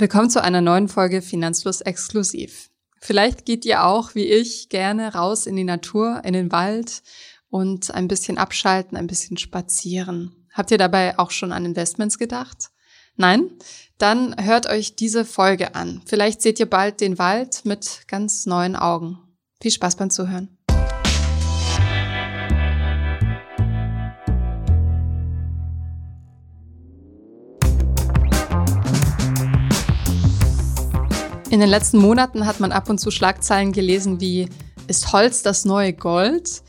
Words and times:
Willkommen 0.00 0.30
zu 0.30 0.42
einer 0.42 0.62
neuen 0.62 0.88
Folge 0.88 1.20
Finanzfluss 1.20 1.82
exklusiv. 1.82 2.70
Vielleicht 3.02 3.44
geht 3.44 3.66
ihr 3.66 3.84
auch, 3.84 4.14
wie 4.14 4.24
ich, 4.24 4.70
gerne 4.70 5.12
raus 5.12 5.46
in 5.46 5.56
die 5.56 5.64
Natur, 5.64 6.22
in 6.24 6.32
den 6.32 6.50
Wald 6.50 7.02
und 7.50 7.90
ein 7.90 8.08
bisschen 8.08 8.38
abschalten, 8.38 8.96
ein 8.96 9.06
bisschen 9.06 9.36
spazieren. 9.36 10.46
Habt 10.54 10.70
ihr 10.70 10.78
dabei 10.78 11.18
auch 11.18 11.30
schon 11.30 11.52
an 11.52 11.66
Investments 11.66 12.16
gedacht? 12.16 12.70
Nein? 13.16 13.50
Dann 13.98 14.34
hört 14.42 14.66
euch 14.70 14.96
diese 14.96 15.26
Folge 15.26 15.74
an. 15.74 16.00
Vielleicht 16.06 16.40
seht 16.40 16.58
ihr 16.60 16.70
bald 16.70 17.02
den 17.02 17.18
Wald 17.18 17.66
mit 17.66 18.04
ganz 18.06 18.46
neuen 18.46 18.76
Augen. 18.76 19.18
Viel 19.60 19.70
Spaß 19.70 19.96
beim 19.96 20.08
Zuhören. 20.08 20.56
In 31.50 31.58
den 31.58 31.68
letzten 31.68 31.98
Monaten 31.98 32.46
hat 32.46 32.60
man 32.60 32.70
ab 32.70 32.88
und 32.88 32.98
zu 32.98 33.10
Schlagzeilen 33.10 33.72
gelesen 33.72 34.20
wie 34.20 34.48
ist 34.86 35.12
Holz 35.12 35.42
das 35.42 35.64
neue 35.64 35.92
Gold? 35.92 36.62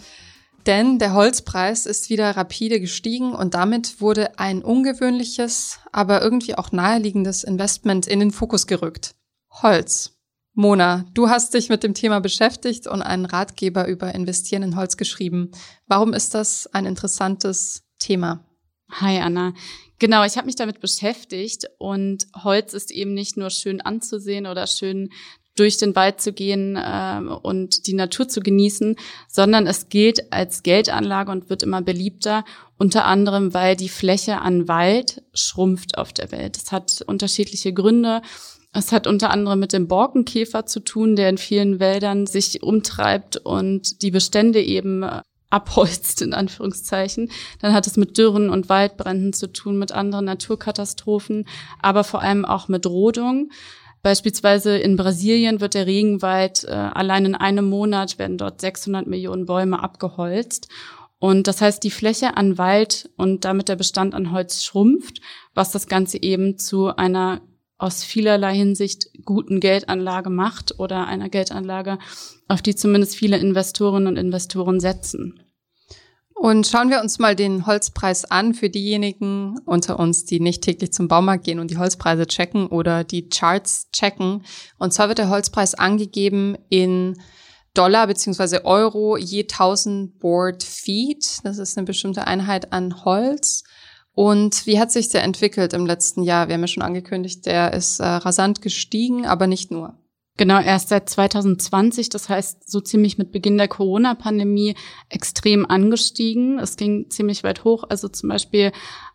Denn 0.66 0.98
der 0.98 1.14
Holzpreis 1.14 1.86
ist 1.86 2.10
wieder 2.10 2.36
rapide 2.36 2.80
gestiegen 2.80 3.36
und 3.36 3.54
damit 3.54 4.02
wurde 4.02 4.40
ein 4.40 4.64
ungewöhnliches, 4.64 5.78
aber 5.92 6.24
irgendwie 6.24 6.56
auch 6.56 6.72
naheliegendes 6.72 7.44
Investment 7.44 8.08
in 8.08 8.20
den 8.20 8.32
Fokus 8.32 8.66
gerückt. 8.66 9.14
Holz. 9.52 10.18
Mona, 10.54 11.06
du 11.14 11.30
hast 11.30 11.54
dich 11.54 11.70
mit 11.70 11.84
dem 11.84 11.94
Thema 11.94 12.20
beschäftigt 12.20 12.88
und 12.88 13.04
einen 13.04 13.26
Ratgeber 13.26 13.88
über 13.88 14.16
Investieren 14.16 14.64
in 14.64 14.76
Holz 14.76 14.98
geschrieben. 14.98 15.52
Warum 15.86 16.12
ist 16.12 16.34
das 16.34 16.66
ein 16.74 16.88
interessantes 16.88 17.84
Thema? 18.00 18.51
Hi 19.00 19.20
Anna. 19.20 19.54
Genau, 20.00 20.26
ich 20.26 20.36
habe 20.36 20.48
mich 20.48 20.56
damit 20.56 20.82
beschäftigt 20.82 21.66
und 21.78 22.28
Holz 22.44 22.74
ist 22.74 22.92
eben 22.92 23.14
nicht 23.14 23.38
nur 23.38 23.50
schön 23.50 23.80
anzusehen 23.80 24.48
oder 24.48 24.68
schön 24.68 25.12
durch 25.56 25.78
den 25.78 25.96
Wald 25.96 26.20
zu 26.20 26.34
gehen 26.34 26.78
ähm, 26.82 27.30
und 27.30 27.88
die 27.88 27.94
Natur 27.94 28.28
zu 28.28 28.42
genießen, 28.42 28.96
sondern 29.28 29.68
es 29.68 29.90
gilt 29.90 30.34
als 30.34 30.64
Geldanlage 30.64 31.32
und 31.32 31.50
wird 31.50 31.64
immer 31.64 31.82
beliebter, 31.82 32.44
unter 32.78 33.06
anderem, 33.06 33.54
weil 33.54 33.76
die 33.76 33.90
Fläche 33.90 34.42
an 34.42 34.68
Wald 34.68 35.24
schrumpft 35.34 35.98
auf 35.98 36.14
der 36.14 36.32
Welt. 36.32 36.58
Das 36.58 36.72
hat 36.72 37.02
unterschiedliche 37.06 37.74
Gründe. 37.74 38.22
Es 38.74 38.92
hat 38.92 39.08
unter 39.08 39.30
anderem 39.30 39.60
mit 39.60 39.74
dem 39.74 39.88
Borkenkäfer 39.88 40.66
zu 40.66 40.80
tun, 40.80 41.16
der 41.16 41.30
in 41.30 41.38
vielen 41.38 41.80
Wäldern 41.80 42.26
sich 42.26 42.64
umtreibt 42.64 43.38
und 43.38 44.02
die 44.02 44.12
Bestände 44.12 44.62
eben 44.62 45.04
abholzt, 45.52 46.22
in 46.22 46.34
Anführungszeichen. 46.34 47.30
Dann 47.60 47.74
hat 47.74 47.86
es 47.86 47.98
mit 47.98 48.18
Dürren 48.18 48.50
und 48.50 48.70
Waldbränden 48.70 49.34
zu 49.34 49.52
tun, 49.52 49.78
mit 49.78 49.92
anderen 49.92 50.26
Naturkatastrophen, 50.26 51.46
aber 51.82 52.04
vor 52.04 52.22
allem 52.22 52.46
auch 52.46 52.68
mit 52.68 52.88
Rodung. 52.88 53.52
Beispielsweise 54.04 54.78
in 54.78 54.96
Brasilien 54.96 55.62
wird 55.62 55.76
der 55.76 55.86
Regenwald, 55.86 56.64
äh, 56.64 56.72
allein 56.72 57.26
in 57.26 57.36
einem 57.36 57.70
Monat 57.70 58.18
werden 58.18 58.38
dort 58.38 58.60
600 58.60 59.06
Millionen 59.06 59.46
Bäume 59.46 59.84
abgeholzt. 59.84 60.70
Und 61.20 61.46
das 61.48 61.62
heißt, 61.62 61.84
die 61.84 61.92
Fläche 61.92 62.36
an 62.36 62.58
Wald 62.58 63.12
und 63.16 63.46
damit 63.46 63.70
der 63.70 63.76
Bestand 63.76 64.16
an 64.16 64.32
Holz 64.32 64.64
schrumpft, 64.64 65.22
was 65.54 65.72
das 65.72 65.88
Ganze 65.88 66.20
eben 66.22 66.58
zu 66.58 66.96
einer 66.96 67.42
aus 67.82 68.04
vielerlei 68.04 68.56
Hinsicht 68.56 69.08
guten 69.26 69.60
Geldanlage 69.60 70.30
macht 70.30 70.80
oder 70.80 71.08
einer 71.08 71.30
Geldanlage, 71.30 71.98
auf 72.48 72.62
die 72.62 72.76
zumindest 72.76 73.16
viele 73.16 73.38
Investorinnen 73.38 74.08
und 74.08 74.18
Investoren 74.18 74.80
setzen. 74.80 75.44
Und 76.36 76.66
schauen 76.66 76.90
wir 76.90 77.02
uns 77.02 77.20
mal 77.20 77.36
den 77.36 77.68
Holzpreis 77.68 78.26
an 78.26 78.54
für 78.54 78.70
diejenigen 78.70 79.60
unter 79.66 80.00
uns, 80.00 80.26
die 80.26 80.40
nicht 80.40 80.64
täglich 80.64 80.92
zum 80.92 81.08
Baumarkt 81.08 81.44
gehen 81.44 81.60
und 81.60 81.70
die 81.70 81.78
Holzpreise 81.78 82.26
checken 82.26 82.68
oder 82.68 83.04
die 83.04 83.30
Charts 83.30 83.90
checken. 83.92 84.44
Und 84.80 84.92
zwar 84.92 85.08
wird 85.08 85.20
der 85.20 85.30
Holzpreis 85.30 85.76
angegeben 85.76 86.58
in 86.70 87.20
Dollar 87.74 88.08
beziehungsweise 88.08 88.66
Euro 88.66 89.18
je 89.18 89.44
1000 89.44 90.20
Board 90.20 90.64
Feet. 90.64 91.40
Das 91.44 91.58
ist 91.58 91.78
eine 91.78 91.86
bestimmte 91.86 92.26
Einheit 92.28 92.74
an 92.74 93.06
Holz. 93.06 93.64
Und 94.14 94.66
wie 94.66 94.80
hat 94.80 94.92
sich 94.92 95.10
der 95.10 95.24
entwickelt 95.24 95.74
im 95.74 95.86
letzten 95.86 96.24
Jahr? 96.24 96.48
Wir 96.48 96.56
haben 96.56 96.62
ja 96.62 96.68
schon 96.68 96.84
angekündigt, 96.84 97.46
der 97.46 97.74
ist 97.74 98.00
äh, 98.00 98.06
rasant 98.06 98.62
gestiegen, 98.62 99.26
aber 99.26 99.48
nicht 99.48 99.72
nur. 99.72 99.98
Genau, 100.38 100.60
erst 100.60 100.90
seit 100.90 101.10
2020, 101.10 102.10
das 102.10 102.30
heißt 102.30 102.70
so 102.70 102.82
ziemlich 102.82 103.18
mit 103.18 103.32
Beginn 103.32 103.58
der 103.58 103.68
Corona-Pandemie, 103.68 104.76
extrem 105.10 105.66
angestiegen. 105.66 106.58
Es 106.58 106.78
ging 106.78 107.10
ziemlich 107.10 107.44
weit 107.44 107.64
hoch, 107.64 107.84
also 107.90 108.08
zum 108.08 108.30
Beispiel 108.30 108.72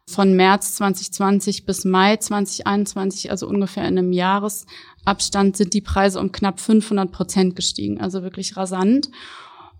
von 0.08 0.34
März 0.36 0.76
2020 0.76 1.66
bis 1.66 1.84
Mai 1.84 2.16
2021, 2.16 3.30
also 3.30 3.48
ungefähr 3.48 3.88
in 3.88 3.98
einem 3.98 4.12
Jahresabstand, 4.12 5.56
sind 5.56 5.74
die 5.74 5.80
Preise 5.80 6.20
um 6.20 6.30
knapp 6.32 6.60
500 6.60 7.10
Prozent 7.10 7.56
gestiegen, 7.56 8.00
also 8.00 8.22
wirklich 8.22 8.56
rasant. 8.56 9.10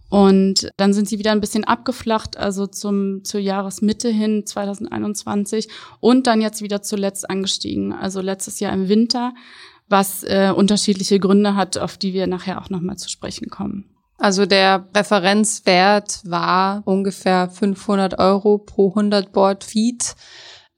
Und 0.09 0.71
dann 0.77 0.93
sind 0.93 1.09
sie 1.09 1.19
wieder 1.19 1.33
ein 1.33 1.41
bisschen 1.41 1.65
abgeflacht, 1.65 2.37
also 2.37 2.67
zum, 2.67 3.25
zur 3.25 3.41
Jahresmitte 3.41 4.09
hin 4.09 4.47
2021 4.47 5.69
und 6.01 6.27
dann 6.27 6.41
jetzt 6.41 6.63
wieder 6.63 6.83
zuletzt 6.83 7.29
angestiegen, 7.29 7.93
also 7.93 8.21
letztes 8.21 8.61
Jahr 8.61 8.73
im 8.73 8.89
Winter, 8.89 9.35
was 9.89 10.23
äh, 10.25 10.53
unterschiedliche 10.55 11.19
Gründe 11.19 11.57
hat, 11.57 11.79
auf 11.79 11.97
die 11.97 12.13
wir 12.13 12.27
nachher 12.27 12.61
auch 12.61 12.71
nochmal 12.71 12.97
zu 12.97 13.09
sprechen 13.09 13.51
kommen. 13.51 13.97
Also 14.19 14.47
der 14.47 14.89
Referenzwert 14.95 16.21
war 16.25 16.83
ungefähr 16.87 17.51
500 17.51 18.19
Euro 18.19 18.59
pro 18.59 18.89
100 18.91 19.33
Board 19.33 19.63
Feet, 19.63 20.15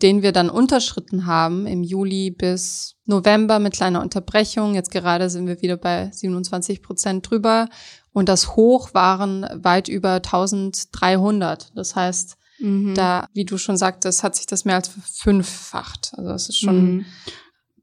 den 0.03 0.23
wir 0.23 0.33
dann 0.33 0.51
unterschritten 0.51 1.27
haben 1.27 1.67
im 1.67 1.83
Juli 1.83 2.31
bis 2.31 2.97
November 3.05 3.59
mit 3.59 3.75
kleiner 3.75 4.01
Unterbrechung. 4.01 4.75
Jetzt 4.75 4.91
gerade 4.91 5.31
sind 5.31 5.47
wir 5.47 5.63
wieder 5.63 5.77
bei 5.77 6.11
27 6.13 6.83
Prozent 6.83 7.29
drüber 7.31 7.69
und 8.13 8.29
das 8.29 8.57
Hoch 8.57 8.95
waren 8.95 9.47
weit 9.53 9.89
über 9.89 10.15
1300. 10.15 11.73
Das 11.77 11.95
heißt, 11.95 12.37
mhm. 12.59 12.95
da, 12.95 13.29
wie 13.33 13.45
du 13.45 13.59
schon 13.59 13.77
sagtest, 13.77 14.23
hat 14.23 14.35
sich 14.37 14.47
das 14.47 14.65
mehr 14.65 14.77
als 14.77 14.91
fünffacht. 15.13 16.13
Also 16.17 16.31
das 16.31 16.49
ist 16.49 16.59
schon 16.59 16.95
mhm. 16.95 17.07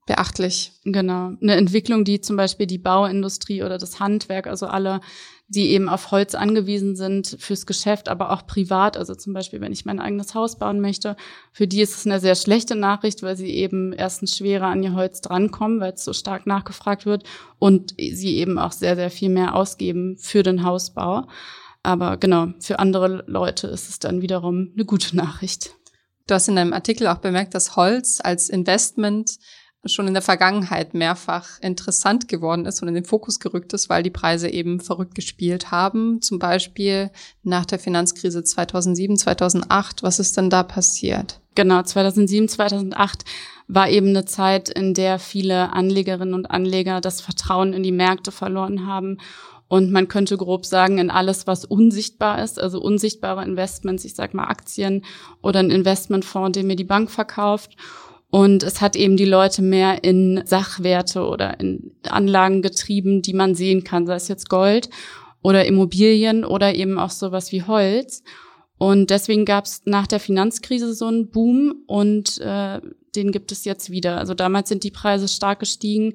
Beachtlich. 0.06 0.74
Genau. 0.84 1.34
Eine 1.42 1.56
Entwicklung, 1.56 2.04
die 2.04 2.22
zum 2.22 2.38
Beispiel 2.38 2.68
die 2.68 2.78
Bauindustrie 2.78 3.64
oder 3.64 3.78
das 3.78 4.00
Handwerk, 4.00 4.48
also 4.48 4.68
alle 4.68 5.02
die 5.48 5.70
eben 5.70 5.90
auf 5.90 6.10
Holz 6.10 6.34
angewiesen 6.34 6.96
sind 6.96 7.38
fürs 7.40 7.68
Geschäft, 7.68 8.10
aber 8.10 8.32
auch 8.32 8.48
privat. 8.48 8.98
Also 8.98 9.14
zum 9.14 9.34
Beispiel, 9.34 9.62
wenn 9.62 9.72
ich 9.72 9.86
mein 9.86 10.00
eigenes 10.00 10.34
Haus 10.34 10.58
bauen 10.58 10.82
möchte, 10.82 11.16
für 11.52 11.68
die 11.68 11.82
ist 11.82 11.96
es 11.96 12.06
eine 12.06 12.20
sehr 12.20 12.36
schlechte 12.36 12.76
Nachricht, 12.76 13.22
weil 13.22 13.38
sie 13.38 13.52
eben 13.52 13.94
erstens 13.94 14.36
schwerer 14.38 14.68
an 14.68 14.82
ihr 14.82 14.96
Holz 14.96 15.22
drankommen, 15.22 15.80
weil 15.80 15.94
es 15.94 16.04
so 16.04 16.14
stark 16.14 16.48
nachgefragt 16.48 17.06
wird 17.06 17.24
und 17.60 17.94
sie 17.98 18.38
eben 18.38 18.58
auch 18.58 18.72
sehr, 18.72 18.96
sehr 18.96 19.12
viel 19.12 19.30
mehr 19.30 19.56
ausgeben 19.56 20.18
für 20.18 20.42
den 20.42 20.64
Hausbau. 20.64 21.28
Aber 21.84 22.18
genau, 22.18 22.48
für 22.60 22.80
andere 22.80 23.24
Leute 23.28 23.68
ist 23.68 23.90
es 23.90 24.00
dann 24.00 24.24
wiederum 24.24 24.72
eine 24.74 24.86
gute 24.86 25.16
Nachricht. 25.16 25.76
Du 26.26 26.34
hast 26.34 26.48
in 26.48 26.56
deinem 26.56 26.74
Artikel 26.74 27.06
auch 27.06 27.20
bemerkt, 27.20 27.54
dass 27.54 27.76
Holz 27.76 28.20
als 28.24 28.50
Investment 28.50 29.38
schon 29.86 30.08
in 30.08 30.14
der 30.14 30.22
Vergangenheit 30.22 30.94
mehrfach 30.94 31.60
interessant 31.62 32.28
geworden 32.28 32.66
ist 32.66 32.82
und 32.82 32.88
in 32.88 32.96
den 32.96 33.06
Fokus 33.06 33.40
gerückt 33.40 33.74
ist, 33.74 33.90
weil 33.90 34.04
die 34.04 34.10
Preise 34.10 34.50
eben 34.50 34.80
verrückt 34.80 35.16
gespielt 35.16 35.72
haben. 35.72 36.22
Zum 36.22 36.40
Beispiel 36.40 37.12
nach 37.44 37.66
der 37.66 37.80
Finanzkrise 37.80 38.44
2007, 38.44 39.18
2008. 39.18 40.04
Was 40.04 40.20
ist 40.20 40.38
denn 40.38 40.50
da 40.50 40.64
passiert? 40.64 41.40
Genau, 41.56 41.82
2007, 41.82 42.50
2008 42.50 43.24
war 43.68 43.90
eben 43.90 44.10
eine 44.10 44.26
Zeit, 44.26 44.70
in 44.70 44.94
der 44.94 45.20
viele 45.20 45.74
Anlegerinnen 45.74 46.34
und 46.34 46.52
Anleger 46.52 47.02
das 47.02 47.22
Vertrauen 47.22 47.74
in 47.74 47.84
die 47.84 47.92
Märkte 47.92 48.32
verloren 48.32 48.86
haben 48.86 49.18
und 49.68 49.92
man 49.92 50.08
könnte 50.08 50.38
grob 50.38 50.66
sagen, 50.66 51.00
in 51.00 51.10
alles, 51.10 51.48
was 51.48 51.66
unsichtbar 51.66 52.44
ist, 52.44 52.60
also 52.60 52.80
unsichtbare 52.80 53.44
Investments, 53.44 54.06
ich 54.06 54.14
sag 54.14 54.34
mal 54.34 54.46
Aktien 54.46 55.04
oder 55.42 55.60
ein 55.60 55.72
Investmentfonds, 55.72 56.56
den 56.56 56.68
mir 56.68 56.76
die 56.76 56.84
Bank 56.84 57.10
verkauft. 57.10 57.76
Und 58.36 58.64
es 58.64 58.82
hat 58.82 58.98
eben 58.98 59.16
die 59.16 59.24
Leute 59.24 59.62
mehr 59.62 60.04
in 60.04 60.44
Sachwerte 60.46 61.26
oder 61.26 61.58
in 61.62 61.94
Anlagen 62.04 62.62
getrieben, 62.62 63.22
die 63.22 63.32
man 63.32 63.56
sehen 63.56 63.86
kann, 63.86 64.06
sei 64.06 64.16
es 64.16 64.28
jetzt 64.28 64.50
Gold 64.50 64.90
oder 65.42 65.66
Immobilien 65.66 66.44
oder 66.44 66.76
eben 66.76 67.00
auch 67.00 67.12
sowas 67.12 67.54
wie 67.54 67.64
Holz. 67.64 68.24
Und 68.78 69.10
deswegen 69.10 69.46
gab 69.46 69.64
es 69.64 69.84
nach 69.86 70.06
der 70.06 70.20
Finanzkrise 70.20 70.94
so 70.94 71.06
einen 71.06 71.30
Boom 71.30 71.84
und 71.88 72.42
äh, 72.42 72.82
den 73.16 73.32
gibt 73.32 73.54
es 73.54 73.64
jetzt 73.64 73.90
wieder. 73.90 74.18
Also 74.18 74.34
damals 74.34 74.68
sind 74.68 74.84
die 74.84 74.92
Preise 74.92 75.30
stark 75.30 75.62
gestiegen, 75.62 76.14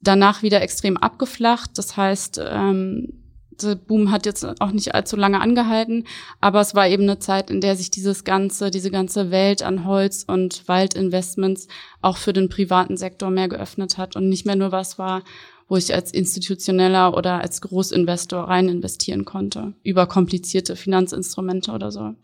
danach 0.00 0.42
wieder 0.42 0.62
extrem 0.62 0.96
abgeflacht. 0.96 1.72
Das 1.76 1.94
heißt, 1.94 2.40
ähm, 2.42 3.19
der 3.62 3.74
Boom 3.74 4.10
hat 4.10 4.26
jetzt 4.26 4.44
auch 4.60 4.72
nicht 4.72 4.94
allzu 4.94 5.16
lange 5.16 5.40
angehalten, 5.40 6.04
aber 6.40 6.60
es 6.60 6.74
war 6.74 6.88
eben 6.88 7.04
eine 7.04 7.18
Zeit, 7.18 7.50
in 7.50 7.60
der 7.60 7.76
sich 7.76 7.90
dieses 7.90 8.24
ganze, 8.24 8.70
diese 8.70 8.90
ganze 8.90 9.30
Welt 9.30 9.62
an 9.62 9.84
Holz- 9.84 10.24
und 10.26 10.66
Waldinvestments 10.68 11.68
auch 12.02 12.16
für 12.16 12.32
den 12.32 12.48
privaten 12.48 12.96
Sektor 12.96 13.30
mehr 13.30 13.48
geöffnet 13.48 13.98
hat 13.98 14.16
und 14.16 14.28
nicht 14.28 14.46
mehr 14.46 14.56
nur 14.56 14.72
was 14.72 14.98
war, 14.98 15.22
wo 15.68 15.76
ich 15.76 15.94
als 15.94 16.12
institutioneller 16.12 17.16
oder 17.16 17.40
als 17.40 17.60
Großinvestor 17.60 18.44
rein 18.44 18.68
investieren 18.68 19.24
konnte, 19.24 19.74
über 19.82 20.06
komplizierte 20.06 20.74
Finanzinstrumente 20.74 21.70
oder 21.70 21.92
so. 21.92 22.14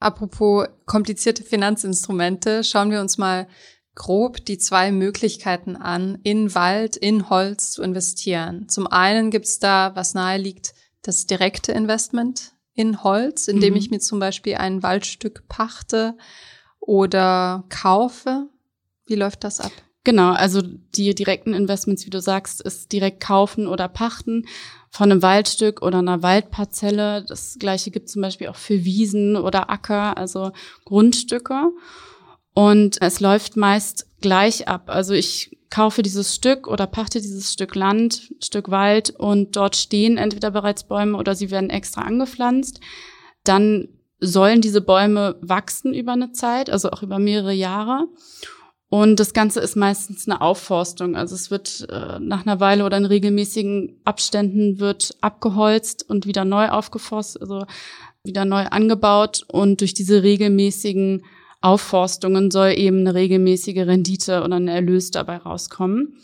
Apropos 0.00 0.66
komplizierte 0.84 1.42
Finanzinstrumente, 1.42 2.62
schauen 2.62 2.90
wir 2.90 3.00
uns 3.00 3.16
mal 3.16 3.46
grob 3.94 4.44
die 4.44 4.58
zwei 4.58 4.90
Möglichkeiten 4.92 5.76
an, 5.76 6.18
in 6.22 6.54
Wald, 6.54 6.96
in 6.96 7.30
Holz 7.30 7.70
zu 7.70 7.82
investieren. 7.82 8.68
Zum 8.68 8.86
einen 8.86 9.30
gibt's 9.30 9.58
da, 9.58 9.92
was 9.94 10.14
nahe 10.14 10.38
liegt, 10.38 10.74
das 11.02 11.26
direkte 11.26 11.72
Investment 11.72 12.52
in 12.74 13.04
Holz, 13.04 13.46
indem 13.46 13.74
mhm. 13.74 13.78
ich 13.78 13.90
mir 13.90 14.00
zum 14.00 14.18
Beispiel 14.18 14.56
ein 14.56 14.82
Waldstück 14.82 15.48
pachte 15.48 16.16
oder 16.80 17.64
kaufe. 17.68 18.48
Wie 19.06 19.14
läuft 19.14 19.44
das 19.44 19.60
ab? 19.60 19.72
Genau, 20.02 20.32
also 20.32 20.60
die 20.60 21.14
direkten 21.14 21.54
Investments, 21.54 22.04
wie 22.04 22.10
du 22.10 22.20
sagst, 22.20 22.60
ist 22.60 22.92
direkt 22.92 23.22
kaufen 23.22 23.66
oder 23.66 23.88
pachten 23.88 24.46
von 24.90 25.10
einem 25.10 25.22
Waldstück 25.22 25.80
oder 25.80 25.98
einer 25.98 26.22
Waldparzelle. 26.22 27.24
Das 27.26 27.56
gleiche 27.58 27.90
gibt 27.90 28.10
zum 28.10 28.20
Beispiel 28.20 28.48
auch 28.48 28.56
für 28.56 28.84
Wiesen 28.84 29.36
oder 29.36 29.70
Acker, 29.70 30.18
also 30.18 30.52
Grundstücke. 30.84 31.70
Und 32.54 33.02
es 33.02 33.20
läuft 33.20 33.56
meist 33.56 34.06
gleich 34.20 34.68
ab. 34.68 34.84
Also 34.86 35.12
ich 35.12 35.58
kaufe 35.70 36.02
dieses 36.02 36.34
Stück 36.34 36.68
oder 36.68 36.86
pachte 36.86 37.20
dieses 37.20 37.52
Stück 37.52 37.74
Land, 37.74 38.32
Stück 38.40 38.70
Wald 38.70 39.10
und 39.10 39.56
dort 39.56 39.74
stehen 39.74 40.16
entweder 40.16 40.52
bereits 40.52 40.84
Bäume 40.84 41.18
oder 41.18 41.34
sie 41.34 41.50
werden 41.50 41.68
extra 41.68 42.02
angepflanzt. 42.02 42.78
Dann 43.42 43.88
sollen 44.20 44.60
diese 44.60 44.80
Bäume 44.80 45.36
wachsen 45.40 45.92
über 45.92 46.12
eine 46.12 46.30
Zeit, 46.32 46.70
also 46.70 46.90
auch 46.90 47.02
über 47.02 47.18
mehrere 47.18 47.52
Jahre. 47.52 48.06
Und 48.88 49.18
das 49.18 49.32
Ganze 49.34 49.58
ist 49.58 49.74
meistens 49.74 50.28
eine 50.28 50.40
Aufforstung. 50.40 51.16
Also 51.16 51.34
es 51.34 51.50
wird 51.50 51.88
äh, 51.90 52.20
nach 52.20 52.46
einer 52.46 52.60
Weile 52.60 52.84
oder 52.84 52.96
in 52.96 53.06
regelmäßigen 53.06 54.00
Abständen 54.04 54.78
wird 54.78 55.16
abgeholzt 55.20 56.08
und 56.08 56.26
wieder 56.26 56.44
neu 56.44 56.68
aufgeforstet, 56.68 57.42
also 57.42 57.66
wieder 58.22 58.44
neu 58.44 58.66
angebaut. 58.66 59.44
Und 59.48 59.80
durch 59.80 59.94
diese 59.94 60.22
regelmäßigen 60.22 61.24
Aufforstungen 61.64 62.50
soll 62.50 62.74
eben 62.76 63.00
eine 63.00 63.14
regelmäßige 63.14 63.78
Rendite 63.78 64.42
oder 64.42 64.56
ein 64.56 64.68
Erlös 64.68 65.10
dabei 65.10 65.38
rauskommen. 65.38 66.18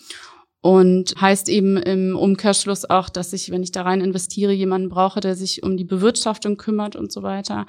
Und 0.63 1.15
heißt 1.19 1.49
eben 1.49 1.79
im 1.79 2.15
Umkehrschluss 2.17 2.85
auch, 2.85 3.09
dass 3.09 3.33
ich, 3.33 3.51
wenn 3.51 3.63
ich 3.63 3.73
da 3.73 3.83
rein 3.83 4.03
investiere, 4.03 4.53
jemanden 4.53 4.91
brauche, 4.91 5.21
der 5.21 5.35
sich 5.35 5.63
um 5.63 5.79
die 5.79 5.85
Bewirtschaftung 5.85 6.59
kümmert 6.59 6.97
und 6.97 7.11
so 7.11 7.23
weiter 7.23 7.67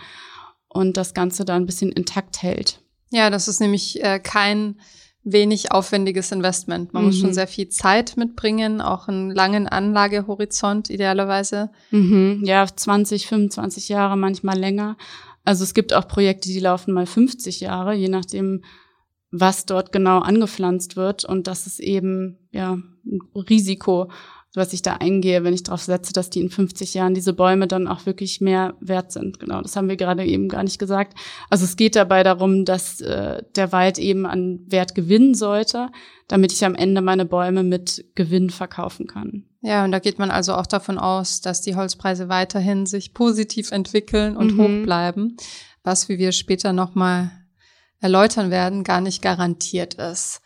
und 0.68 0.98
das 0.98 1.14
Ganze 1.14 1.46
da 1.46 1.56
ein 1.56 1.66
bisschen 1.66 1.94
intakt 1.94 2.44
hält. 2.44 2.82
Ja, 3.12 3.30
das 3.30 3.48
ist 3.48 3.62
nämlich 3.62 4.04
äh, 4.04 4.20
kein 4.20 4.76
wenig 5.24 5.72
aufwendiges 5.72 6.32
Investment. 6.32 6.94
Man 6.94 7.04
mhm. 7.04 7.08
muss 7.10 7.20
schon 7.20 7.30
mhm. 7.30 7.36
sehr 7.36 7.48
viel 7.48 7.70
Zeit 7.70 8.18
mitbringen, 8.18 8.82
auch 8.82 9.08
einen 9.08 9.32
langen 9.32 9.68
Anlagehorizont 9.68 10.90
idealerweise. 10.90 11.70
Mhm. 11.92 12.42
Ja, 12.44 12.66
20, 12.68 13.28
25 13.28 13.90
Jahre, 13.90 14.18
manchmal 14.18 14.58
länger. 14.58 14.98
Also 15.44 15.64
es 15.64 15.74
gibt 15.74 15.94
auch 15.94 16.08
Projekte, 16.08 16.50
die 16.50 16.60
laufen 16.60 16.94
mal 16.94 17.06
50 17.06 17.62
Jahre, 17.62 17.94
je 17.94 18.10
nachdem, 18.10 18.64
was 19.32 19.66
dort 19.66 19.92
genau 19.92 20.20
angepflanzt 20.20 20.96
wird. 20.96 21.26
Und 21.26 21.48
das 21.48 21.68
ist 21.68 21.80
eben 21.80 22.38
ja 22.52 22.74
ein 22.74 23.22
Risiko, 23.36 24.12
was 24.54 24.74
ich 24.74 24.82
da 24.82 24.96
eingehe, 24.96 25.44
wenn 25.44 25.54
ich 25.54 25.64
darauf 25.64 25.82
setze, 25.82 26.12
dass 26.12 26.30
die 26.30 26.42
in 26.42 26.50
50 26.50 26.94
Jahren 26.94 27.14
diese 27.14 27.34
Bäume 27.34 27.68
dann 27.68 27.88
auch 27.88 28.06
wirklich 28.06 28.42
mehr 28.42 28.76
wert 28.82 29.12
sind. 29.12 29.40
Genau, 29.40 29.62
das 29.62 29.76
haben 29.76 29.88
wir 29.88 29.96
gerade 29.96 30.26
eben 30.26 30.50
gar 30.50 30.64
nicht 30.64 30.78
gesagt. 30.78 31.18
Also 31.50 31.64
es 31.64 31.78
geht 31.78 31.96
dabei 31.96 32.24
darum, 32.24 32.66
dass 32.66 33.00
äh, 33.00 33.44
der 33.56 33.72
Wald 33.72 33.98
eben 33.98 34.26
an 34.26 34.60
Wert 34.68 34.94
gewinnen 34.94 35.36
sollte, 35.36 35.90
damit 36.28 36.52
ich 36.52 36.66
am 36.66 36.76
Ende 36.76 37.02
meine 37.02 37.26
Bäume 37.26 37.64
mit 37.64 38.06
Gewinn 38.16 38.50
verkaufen 38.50 39.08
kann. 39.08 39.46
Ja, 39.62 39.86
und 39.86 39.92
da 39.92 40.00
geht 40.00 40.20
man 40.20 40.32
also 40.32 40.56
auch 40.56 40.68
davon 40.68 40.98
aus, 40.98 41.40
dass 41.40 41.62
die 41.62 41.76
Holzpreise 41.76 42.28
weiterhin 42.28 42.86
sich 42.86 43.14
positiv 43.14 43.72
entwickeln 43.72 44.36
und 44.36 44.56
mhm. 44.56 44.62
hoch 44.62 44.84
bleiben, 44.86 45.38
was, 45.84 46.10
wie 46.10 46.18
wir 46.18 46.32
später 46.32 46.74
nochmal 46.74 47.32
erläutern 48.02 48.52
werden, 48.52 48.84
gar 48.84 49.00
nicht 49.00 49.22
garantiert 49.22 49.94
ist. 49.94 50.42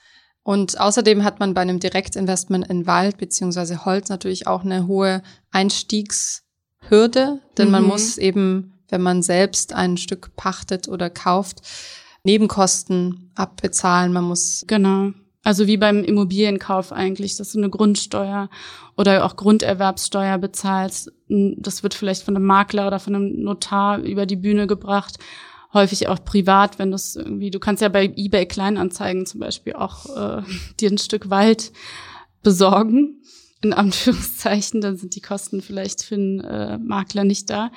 Und 0.45 0.79
außerdem 0.79 1.23
hat 1.23 1.39
man 1.39 1.55
bei 1.55 1.61
einem 1.61 1.79
Direktinvestment 1.79 2.67
in 2.67 2.85
Wald 2.85 3.17
beziehungsweise 3.17 3.83
Holz 3.83 4.09
natürlich 4.09 4.45
auch 4.45 4.63
eine 4.63 4.85
hohe 4.85 5.23
Einstiegshürde, 5.51 7.39
denn 7.57 7.65
mhm. 7.65 7.71
man 7.71 7.83
muss 7.83 8.19
eben, 8.19 8.75
wenn 8.89 9.01
man 9.01 9.23
selbst 9.23 9.73
ein 9.73 9.97
Stück 9.97 10.35
pachtet 10.35 10.87
oder 10.87 11.09
kauft, 11.09 11.63
Nebenkosten 12.23 13.31
abbezahlen. 13.33 14.13
Man 14.13 14.25
muss 14.25 14.63
genau. 14.67 15.13
Also 15.43 15.65
wie 15.65 15.77
beim 15.77 16.03
Immobilienkauf 16.03 16.91
eigentlich, 16.91 17.37
dass 17.37 17.53
du 17.53 17.57
eine 17.57 17.71
Grundsteuer 17.71 18.51
oder 18.97 19.25
auch 19.25 19.37
Grunderwerbssteuer 19.37 20.37
bezahlst. 20.37 21.11
Das 21.27 21.81
wird 21.81 21.95
vielleicht 21.95 22.21
von 22.21 22.35
einem 22.35 22.45
Makler 22.45 22.85
oder 22.85 22.99
von 22.99 23.15
einem 23.15 23.41
Notar 23.41 23.97
über 23.97 24.27
die 24.27 24.35
Bühne 24.35 24.67
gebracht 24.67 25.17
häufig 25.75 26.07
auch 26.07 26.23
privat, 26.23 26.79
wenn 26.79 26.89
du 26.89 26.95
es 26.95 27.15
irgendwie, 27.15 27.51
du 27.51 27.59
kannst 27.59 27.83
ja 27.83 27.89
bei 27.89 28.11
eBay 28.15 28.47
Kleinanzeigen 28.47 29.27
zum 29.27 29.41
Beispiel 29.41 29.73
auch 29.73 30.05
äh, 30.15 30.41
dir 30.79 30.89
ein 30.89 30.97
Stück 30.97 31.29
Wald 31.29 31.71
besorgen, 32.41 33.21
in 33.61 33.73
Anführungszeichen, 33.73 34.81
dann 34.81 34.97
sind 34.97 35.15
die 35.15 35.21
Kosten 35.21 35.61
vielleicht 35.61 36.03
für 36.03 36.15
einen 36.15 36.39
äh, 36.39 36.77
Makler 36.79 37.23
nicht 37.23 37.49
da. 37.49 37.71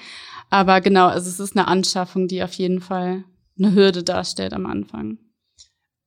Aber 0.48 0.80
genau, 0.80 1.08
also 1.08 1.28
es 1.28 1.40
ist 1.40 1.56
eine 1.56 1.68
Anschaffung, 1.68 2.28
die 2.28 2.42
auf 2.42 2.52
jeden 2.54 2.80
Fall 2.80 3.24
eine 3.58 3.74
Hürde 3.74 4.02
darstellt 4.02 4.54
am 4.54 4.66
Anfang. 4.66 5.18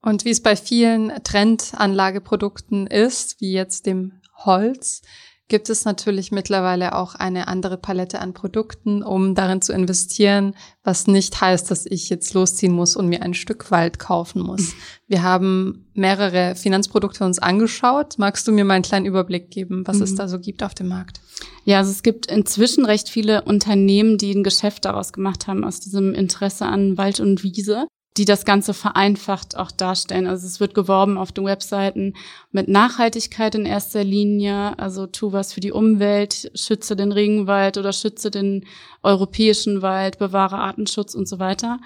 Und 0.02 0.26
wie 0.26 0.32
es 0.32 0.42
bei 0.42 0.56
vielen 0.56 1.12
Trendanlageprodukten 1.24 2.88
ist, 2.88 3.40
wie 3.40 3.52
jetzt 3.52 3.86
dem 3.86 4.22
Holz, 4.36 5.04
gibt 5.48 5.70
es 5.70 5.84
natürlich 5.84 6.32
mittlerweile 6.32 6.96
auch 6.96 7.14
eine 7.16 7.48
andere 7.48 7.78
Palette 7.78 8.20
an 8.20 8.34
Produkten, 8.34 9.04
um 9.04 9.36
darin 9.36 9.62
zu 9.62 9.74
investieren, 9.74 10.56
was 10.84 11.08
nicht 11.08 11.42
heißt, 11.42 11.70
dass 11.70 11.86
ich 11.86 12.10
jetzt 12.10 12.34
losziehen 12.34 12.72
muss 12.72 12.96
und 12.96 13.10
mir 13.10 13.22
ein 13.22 13.34
Stück 13.34 13.70
Wald 13.70 14.00
kaufen 14.00 14.42
muss. 14.42 14.74
Wir 15.08 15.24
haben 15.24 15.90
mehrere 15.94 16.56
Finanzprodukte 16.56 17.26
uns 17.26 17.40
angeschaut. 17.40 18.16
Magst 18.18 18.48
du 18.48 18.54
mir 18.54 18.64
mal 18.64 18.76
einen 18.76 18.84
kleinen 18.84 19.06
Überblick 19.06 19.52
geben, 19.52 19.86
was 19.86 19.98
mhm. 19.98 20.04
es 20.04 20.16
da 20.16 20.30
so 20.30 20.40
gibt 20.40 20.64
auf 20.64 20.74
dem 20.74 20.88
Markt? 20.88 21.20
Ja, 21.66 21.80
also 21.80 21.92
es 21.92 22.02
gibt 22.02 22.28
inzwischen 22.28 22.86
recht 22.86 23.10
viele 23.10 23.42
Unternehmen, 23.42 24.18
die 24.18 24.34
ein 24.34 24.44
Geschäft 24.44 24.86
daraus 24.86 25.12
gemacht 25.12 25.48
haben, 25.48 25.66
aus 25.66 25.82
diesem 25.82 26.14
Interesse 26.14 26.66
an 26.66 26.98
Wald 26.98 27.20
und 27.20 27.44
Wiese 27.44 27.88
die 28.18 28.26
das 28.26 28.44
Ganze 28.44 28.74
vereinfacht 28.74 29.56
auch 29.56 29.72
darstellen. 29.72 30.28
Also 30.28 30.46
es 30.46 30.60
wird 30.60 30.74
geworben 30.74 31.18
auf 31.18 31.32
den 31.32 31.46
Webseiten 31.46 32.14
mit 32.52 32.68
Nachhaltigkeit 32.68 33.56
in 33.56 33.66
erster 33.66 34.04
Linie, 34.04 34.78
also 34.78 35.08
tu 35.08 35.32
was 35.32 35.54
für 35.54 35.62
die 35.62 35.72
Umwelt, 35.72 36.52
schütze 36.54 36.96
den 36.98 37.14
Regenwald 37.14 37.78
oder 37.78 37.94
schütze 37.94 38.30
den 38.30 38.66
europäischen 39.02 39.82
Wald, 39.82 40.20
bewahre 40.20 40.58
Artenschutz 40.58 41.16
und 41.16 41.28
so 41.28 41.40
weiter. 41.40 41.80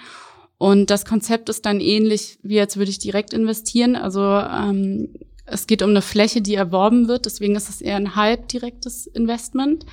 Und 0.57 0.89
das 0.89 1.05
Konzept 1.05 1.49
ist 1.49 1.65
dann 1.65 1.79
ähnlich, 1.79 2.39
wie 2.41 2.55
jetzt 2.55 2.77
würde 2.77 2.89
ich 2.89 2.97
direkt 2.97 3.33
investieren. 3.33 3.95
Also 3.95 4.21
ähm, 4.21 5.09
es 5.45 5.67
geht 5.67 5.83
um 5.83 5.91
eine 5.91 6.01
Fläche, 6.01 6.41
die 6.41 6.55
erworben 6.55 7.07
wird, 7.07 7.27
deswegen 7.27 7.55
ist 7.55 7.69
es 7.69 7.81
eher 7.81 7.97
ein 7.97 8.15
halb 8.15 8.47
direktes 8.47 9.05
Investment. 9.05 9.85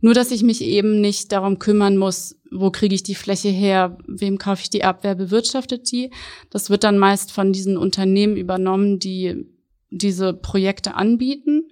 Nur, 0.00 0.14
dass 0.14 0.30
ich 0.30 0.42
mich 0.42 0.62
eben 0.62 1.00
nicht 1.00 1.32
darum 1.32 1.58
kümmern 1.58 1.96
muss, 1.96 2.36
wo 2.50 2.70
kriege 2.70 2.94
ich 2.94 3.02
die 3.02 3.14
Fläche 3.14 3.48
her, 3.48 3.98
wem 4.06 4.38
kaufe 4.38 4.62
ich 4.62 4.70
die 4.70 4.84
ab, 4.84 5.00
wer 5.02 5.14
bewirtschaftet 5.14 5.90
die. 5.92 6.10
Das 6.50 6.70
wird 6.70 6.84
dann 6.84 6.98
meist 6.98 7.32
von 7.32 7.52
diesen 7.52 7.76
Unternehmen 7.76 8.36
übernommen, 8.36 8.98
die 8.98 9.46
diese 9.90 10.32
Projekte 10.32 10.94
anbieten. 10.94 11.70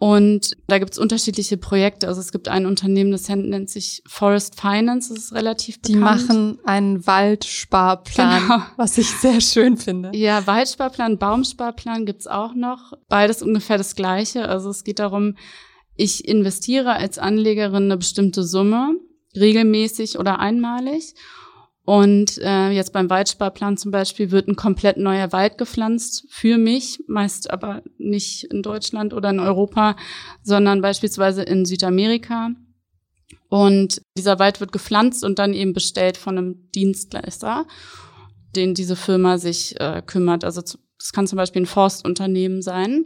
Und 0.00 0.56
da 0.66 0.78
gibt 0.78 0.92
es 0.92 0.98
unterschiedliche 0.98 1.58
Projekte. 1.58 2.08
Also 2.08 2.22
es 2.22 2.32
gibt 2.32 2.48
ein 2.48 2.64
Unternehmen, 2.64 3.10
das 3.12 3.28
nennt 3.28 3.68
sich 3.68 4.02
Forest 4.06 4.58
Finance, 4.58 5.12
das 5.12 5.24
ist 5.24 5.34
relativ 5.34 5.82
bekannt. 5.82 5.94
Die 5.94 5.98
machen 5.98 6.58
einen 6.64 7.06
Waldsparplan, 7.06 8.42
genau. 8.42 8.62
was 8.78 8.96
ich 8.96 9.10
sehr 9.10 9.42
schön 9.42 9.76
finde. 9.76 10.10
Ja, 10.14 10.46
Waldsparplan, 10.46 11.18
Baumsparplan 11.18 12.06
gibt's 12.06 12.26
auch 12.26 12.54
noch. 12.54 12.94
Beides 13.10 13.42
ungefähr 13.42 13.76
das 13.76 13.94
gleiche. 13.94 14.48
Also 14.48 14.70
es 14.70 14.84
geht 14.84 15.00
darum, 15.00 15.34
ich 16.00 16.26
investiere 16.26 16.94
als 16.94 17.18
Anlegerin 17.18 17.84
eine 17.84 17.98
bestimmte 17.98 18.42
Summe, 18.42 18.96
regelmäßig 19.36 20.18
oder 20.18 20.38
einmalig. 20.38 21.14
Und 21.84 22.38
äh, 22.38 22.70
jetzt 22.70 22.94
beim 22.94 23.10
Waldsparplan 23.10 23.76
zum 23.76 23.90
Beispiel 23.90 24.30
wird 24.30 24.48
ein 24.48 24.56
komplett 24.56 24.96
neuer 24.96 25.30
Wald 25.32 25.58
gepflanzt 25.58 26.24
für 26.30 26.56
mich, 26.56 27.00
meist 27.06 27.50
aber 27.50 27.82
nicht 27.98 28.44
in 28.44 28.62
Deutschland 28.62 29.12
oder 29.12 29.28
in 29.28 29.40
Europa, 29.40 29.96
sondern 30.42 30.80
beispielsweise 30.80 31.42
in 31.42 31.66
Südamerika. 31.66 32.50
Und 33.50 34.00
dieser 34.16 34.38
Wald 34.38 34.60
wird 34.60 34.72
gepflanzt 34.72 35.22
und 35.22 35.38
dann 35.38 35.52
eben 35.52 35.74
bestellt 35.74 36.16
von 36.16 36.38
einem 36.38 36.70
Dienstleister, 36.74 37.66
den 38.56 38.72
diese 38.72 38.96
Firma 38.96 39.36
sich 39.36 39.78
äh, 39.80 40.02
kümmert. 40.06 40.44
Also 40.44 40.62
es 40.98 41.12
kann 41.12 41.26
zum 41.26 41.36
Beispiel 41.36 41.62
ein 41.62 41.66
Forstunternehmen 41.66 42.62
sein. 42.62 43.04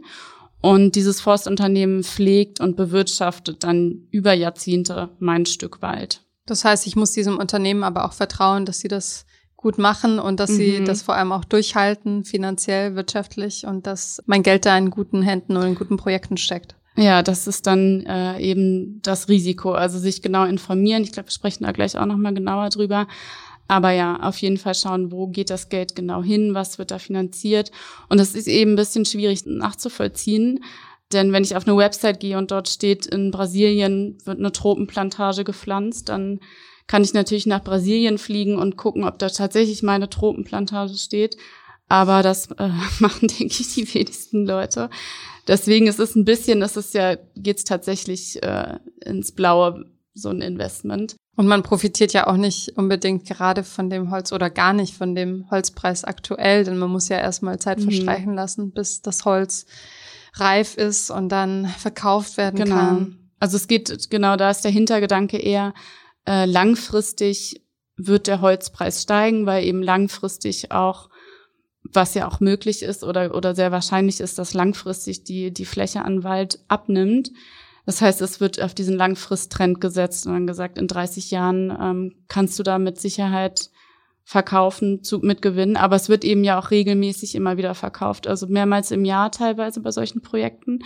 Und 0.65 0.95
dieses 0.95 1.21
Forstunternehmen 1.21 2.03
pflegt 2.03 2.59
und 2.59 2.75
bewirtschaftet 2.75 3.63
dann 3.63 4.07
über 4.09 4.33
Jahrzehnte 4.33 5.11
mein 5.19 5.45
Stück 5.45 5.83
Wald. 5.83 6.23
Das 6.47 6.65
heißt, 6.65 6.87
ich 6.87 6.95
muss 6.95 7.11
diesem 7.11 7.37
Unternehmen 7.37 7.83
aber 7.83 8.03
auch 8.03 8.13
vertrauen, 8.13 8.65
dass 8.65 8.79
sie 8.79 8.87
das 8.87 9.27
gut 9.55 9.77
machen 9.77 10.17
und 10.17 10.39
dass 10.39 10.49
mhm. 10.49 10.55
sie 10.55 10.83
das 10.83 11.03
vor 11.03 11.13
allem 11.13 11.33
auch 11.33 11.45
durchhalten, 11.45 12.23
finanziell, 12.23 12.95
wirtschaftlich 12.95 13.67
und 13.67 13.85
dass 13.85 14.23
mein 14.25 14.41
Geld 14.41 14.65
da 14.65 14.75
in 14.75 14.89
guten 14.89 15.21
Händen 15.21 15.55
und 15.55 15.67
in 15.67 15.75
guten 15.75 15.97
Projekten 15.97 16.35
steckt. 16.35 16.75
Ja, 16.97 17.21
das 17.21 17.45
ist 17.45 17.67
dann 17.67 18.03
äh, 18.07 18.39
eben 18.39 19.03
das 19.03 19.29
Risiko. 19.29 19.73
Also 19.73 19.99
sich 19.99 20.23
genau 20.23 20.45
informieren. 20.45 21.03
Ich 21.03 21.11
glaube, 21.11 21.27
wir 21.27 21.33
sprechen 21.33 21.65
da 21.65 21.73
gleich 21.73 21.95
auch 21.95 22.07
nochmal 22.07 22.33
genauer 22.33 22.69
drüber. 22.69 23.05
Aber 23.67 23.91
ja, 23.91 24.19
auf 24.21 24.37
jeden 24.37 24.57
Fall 24.57 24.75
schauen, 24.75 25.11
wo 25.11 25.27
geht 25.27 25.49
das 25.49 25.69
Geld 25.69 25.95
genau 25.95 26.21
hin, 26.21 26.53
was 26.53 26.77
wird 26.77 26.91
da 26.91 26.99
finanziert. 26.99 27.71
Und 28.09 28.19
das 28.19 28.35
ist 28.35 28.47
eben 28.47 28.73
ein 28.73 28.75
bisschen 28.75 29.05
schwierig 29.05 29.45
nachzuvollziehen. 29.45 30.63
Denn 31.11 31.31
wenn 31.31 31.43
ich 31.43 31.55
auf 31.55 31.67
eine 31.67 31.77
Website 31.77 32.19
gehe 32.19 32.37
und 32.37 32.51
dort 32.51 32.69
steht, 32.69 33.05
in 33.05 33.31
Brasilien 33.31 34.17
wird 34.25 34.39
eine 34.39 34.51
Tropenplantage 34.51 35.43
gepflanzt, 35.43 36.09
dann 36.09 36.39
kann 36.87 37.03
ich 37.03 37.13
natürlich 37.13 37.45
nach 37.47 37.63
Brasilien 37.63 38.17
fliegen 38.17 38.57
und 38.57 38.77
gucken, 38.77 39.03
ob 39.03 39.17
da 39.17 39.29
tatsächlich 39.29 39.81
meine 39.81 40.09
Tropenplantage 40.09 40.95
steht. 40.95 41.37
Aber 41.87 42.23
das 42.23 42.51
äh, 42.51 42.69
machen, 42.99 43.27
denke 43.27 43.45
ich, 43.45 43.73
die 43.73 43.93
wenigsten 43.93 44.45
Leute. 44.45 44.89
Deswegen 45.47 45.87
ist 45.87 45.99
es 45.99 46.15
ein 46.15 46.25
bisschen, 46.25 46.59
das 46.59 46.75
ist 46.75 46.93
ja, 46.93 47.17
geht's 47.35 47.63
tatsächlich 47.63 48.41
äh, 48.41 48.79
ins 49.03 49.31
Blaue, 49.31 49.85
so 50.13 50.29
ein 50.29 50.41
Investment. 50.41 51.15
Und 51.35 51.47
man 51.47 51.63
profitiert 51.63 52.13
ja 52.13 52.27
auch 52.27 52.37
nicht 52.37 52.77
unbedingt 52.77 53.25
gerade 53.25 53.63
von 53.63 53.89
dem 53.89 54.09
Holz 54.09 54.31
oder 54.31 54.49
gar 54.49 54.73
nicht 54.73 54.95
von 54.95 55.15
dem 55.15 55.49
Holzpreis 55.51 56.05
aktuell, 56.05 56.63
denn 56.63 56.77
man 56.77 56.89
muss 56.89 57.09
ja 57.09 57.17
erstmal 57.17 57.59
Zeit 57.59 57.79
mhm. 57.79 57.83
verstreichen 57.83 58.35
lassen, 58.35 58.71
bis 58.71 59.01
das 59.01 59.25
Holz 59.25 59.65
reif 60.35 60.77
ist 60.77 61.11
und 61.11 61.29
dann 61.29 61.67
verkauft 61.77 62.37
werden 62.37 62.63
genau. 62.63 62.75
kann. 62.75 63.17
Also 63.39 63.57
es 63.57 63.67
geht, 63.67 64.09
genau 64.09 64.37
da 64.37 64.49
ist 64.49 64.61
der 64.61 64.71
Hintergedanke 64.71 65.37
eher, 65.37 65.73
äh, 66.25 66.45
langfristig 66.45 67.61
wird 67.97 68.27
der 68.27 68.41
Holzpreis 68.41 69.01
steigen, 69.01 69.45
weil 69.45 69.65
eben 69.65 69.81
langfristig 69.81 70.71
auch, 70.71 71.09
was 71.83 72.13
ja 72.13 72.27
auch 72.27 72.39
möglich 72.39 72.81
ist 72.81 73.03
oder, 73.03 73.35
oder 73.35 73.55
sehr 73.55 73.71
wahrscheinlich 73.71 74.19
ist, 74.19 74.39
dass 74.39 74.53
langfristig 74.53 75.23
die, 75.23 75.53
die 75.53 75.65
Fläche 75.65 76.03
an 76.03 76.23
Wald 76.23 76.59
abnimmt. 76.67 77.31
Das 77.85 78.01
heißt, 78.01 78.21
es 78.21 78.39
wird 78.39 78.61
auf 78.61 78.73
diesen 78.73 78.95
Langfristtrend 78.95 79.79
gesetzt 79.79 80.25
und 80.25 80.33
dann 80.33 80.47
gesagt, 80.47 80.77
in 80.77 80.87
30 80.87 81.31
Jahren 81.31 81.75
ähm, 81.79 82.15
kannst 82.27 82.57
du 82.57 82.63
da 82.63 82.79
mit 82.79 82.99
Sicherheit 82.99 83.69
verkaufen 84.23 85.03
zu, 85.03 85.19
mit 85.19 85.41
Gewinn. 85.41 85.77
Aber 85.77 85.95
es 85.95 86.09
wird 86.09 86.23
eben 86.23 86.43
ja 86.43 86.59
auch 86.59 86.71
regelmäßig 86.71 87.35
immer 87.35 87.57
wieder 87.57 87.75
verkauft. 87.75 88.27
Also 88.27 88.47
mehrmals 88.47 88.89
im 88.91 89.05
Jahr 89.05 89.31
teilweise 89.31 89.81
bei 89.81 89.91
solchen 89.91 90.21
Projekten 90.21 90.79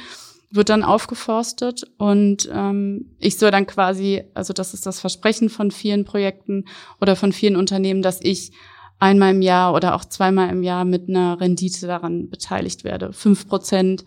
wird 0.52 0.70
dann 0.70 0.84
aufgeforstet 0.84 1.84
und 1.98 2.50
ähm, 2.52 3.16
ich 3.20 3.38
soll 3.38 3.52
dann 3.52 3.68
quasi, 3.68 4.24
also 4.34 4.52
das 4.52 4.74
ist 4.74 4.86
das 4.86 5.00
Versprechen 5.00 5.50
von 5.50 5.70
vielen 5.70 6.06
Projekten 6.06 6.66
oder 7.00 7.16
von 7.16 7.32
vielen 7.32 7.56
Unternehmen, 7.56 8.02
dass 8.02 8.20
ich 8.22 8.52
einmal 8.98 9.32
im 9.32 9.44
Jahr 9.44 9.76
oder 9.76 9.96
auch 9.96 10.06
zweimal 10.06 10.50
im 10.50 10.64
Jahr 10.64 10.86
mit 10.86 11.08
einer 11.08 11.40
Rendite 11.40 11.86
daran 11.86 12.30
beteiligt 12.30 12.84
werde. 12.84 13.14
Fünf 13.14 13.48
Prozent, 13.48 14.06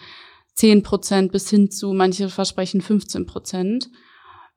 zehn 0.54 0.82
Prozent 0.82 1.32
bis 1.32 1.48
hin 1.48 1.70
zu, 1.70 1.92
manche 1.92 2.28
versprechen 2.28 2.80
15 2.80 3.26
Prozent. 3.26 3.90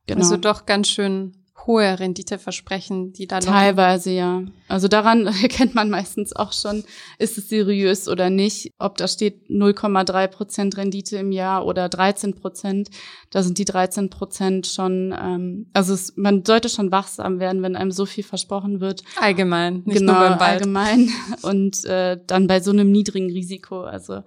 Genau. 0.07 0.19
Also 0.19 0.37
doch 0.37 0.65
ganz 0.65 0.89
schön 0.89 1.45
hohe 1.67 1.99
Renditeversprechen, 1.99 3.13
die 3.13 3.27
da 3.27 3.39
Teilweise, 3.39 4.11
ja. 4.11 4.43
Also 4.67 4.87
daran 4.87 5.25
erkennt 5.41 5.73
man 5.73 5.89
meistens 5.89 6.35
auch 6.35 6.53
schon, 6.53 6.83
ist 7.17 7.37
es 7.37 7.49
seriös 7.49 8.07
oder 8.07 8.29
nicht. 8.29 8.71
Ob 8.77 8.97
da 8.97 9.07
steht 9.07 9.49
0,3 9.49 10.27
Prozent 10.27 10.77
Rendite 10.77 11.17
im 11.17 11.31
Jahr 11.31 11.65
oder 11.65 11.89
13 11.89 12.35
Prozent, 12.35 12.89
da 13.31 13.41
sind 13.41 13.57
die 13.57 13.65
13 13.65 14.09
Prozent 14.09 14.67
schon, 14.67 15.15
ähm, 15.19 15.69
also 15.73 15.93
es, 15.93 16.15
man 16.17 16.45
sollte 16.45 16.69
schon 16.69 16.91
wachsam 16.91 17.39
werden, 17.39 17.63
wenn 17.63 17.75
einem 17.75 17.91
so 17.91 18.05
viel 18.05 18.23
versprochen 18.23 18.79
wird. 18.79 19.03
Allgemein, 19.19 19.83
nicht 19.85 19.99
genau, 19.99 20.13
nur 20.13 20.21
beim 20.21 20.39
Wald. 20.39 20.61
allgemein. 20.61 21.09
Und 21.41 21.83
äh, 21.85 22.19
dann 22.27 22.47
bei 22.47 22.59
so 22.59 22.71
einem 22.71 22.91
niedrigen 22.91 23.31
Risiko, 23.31 23.81
also 23.81 24.21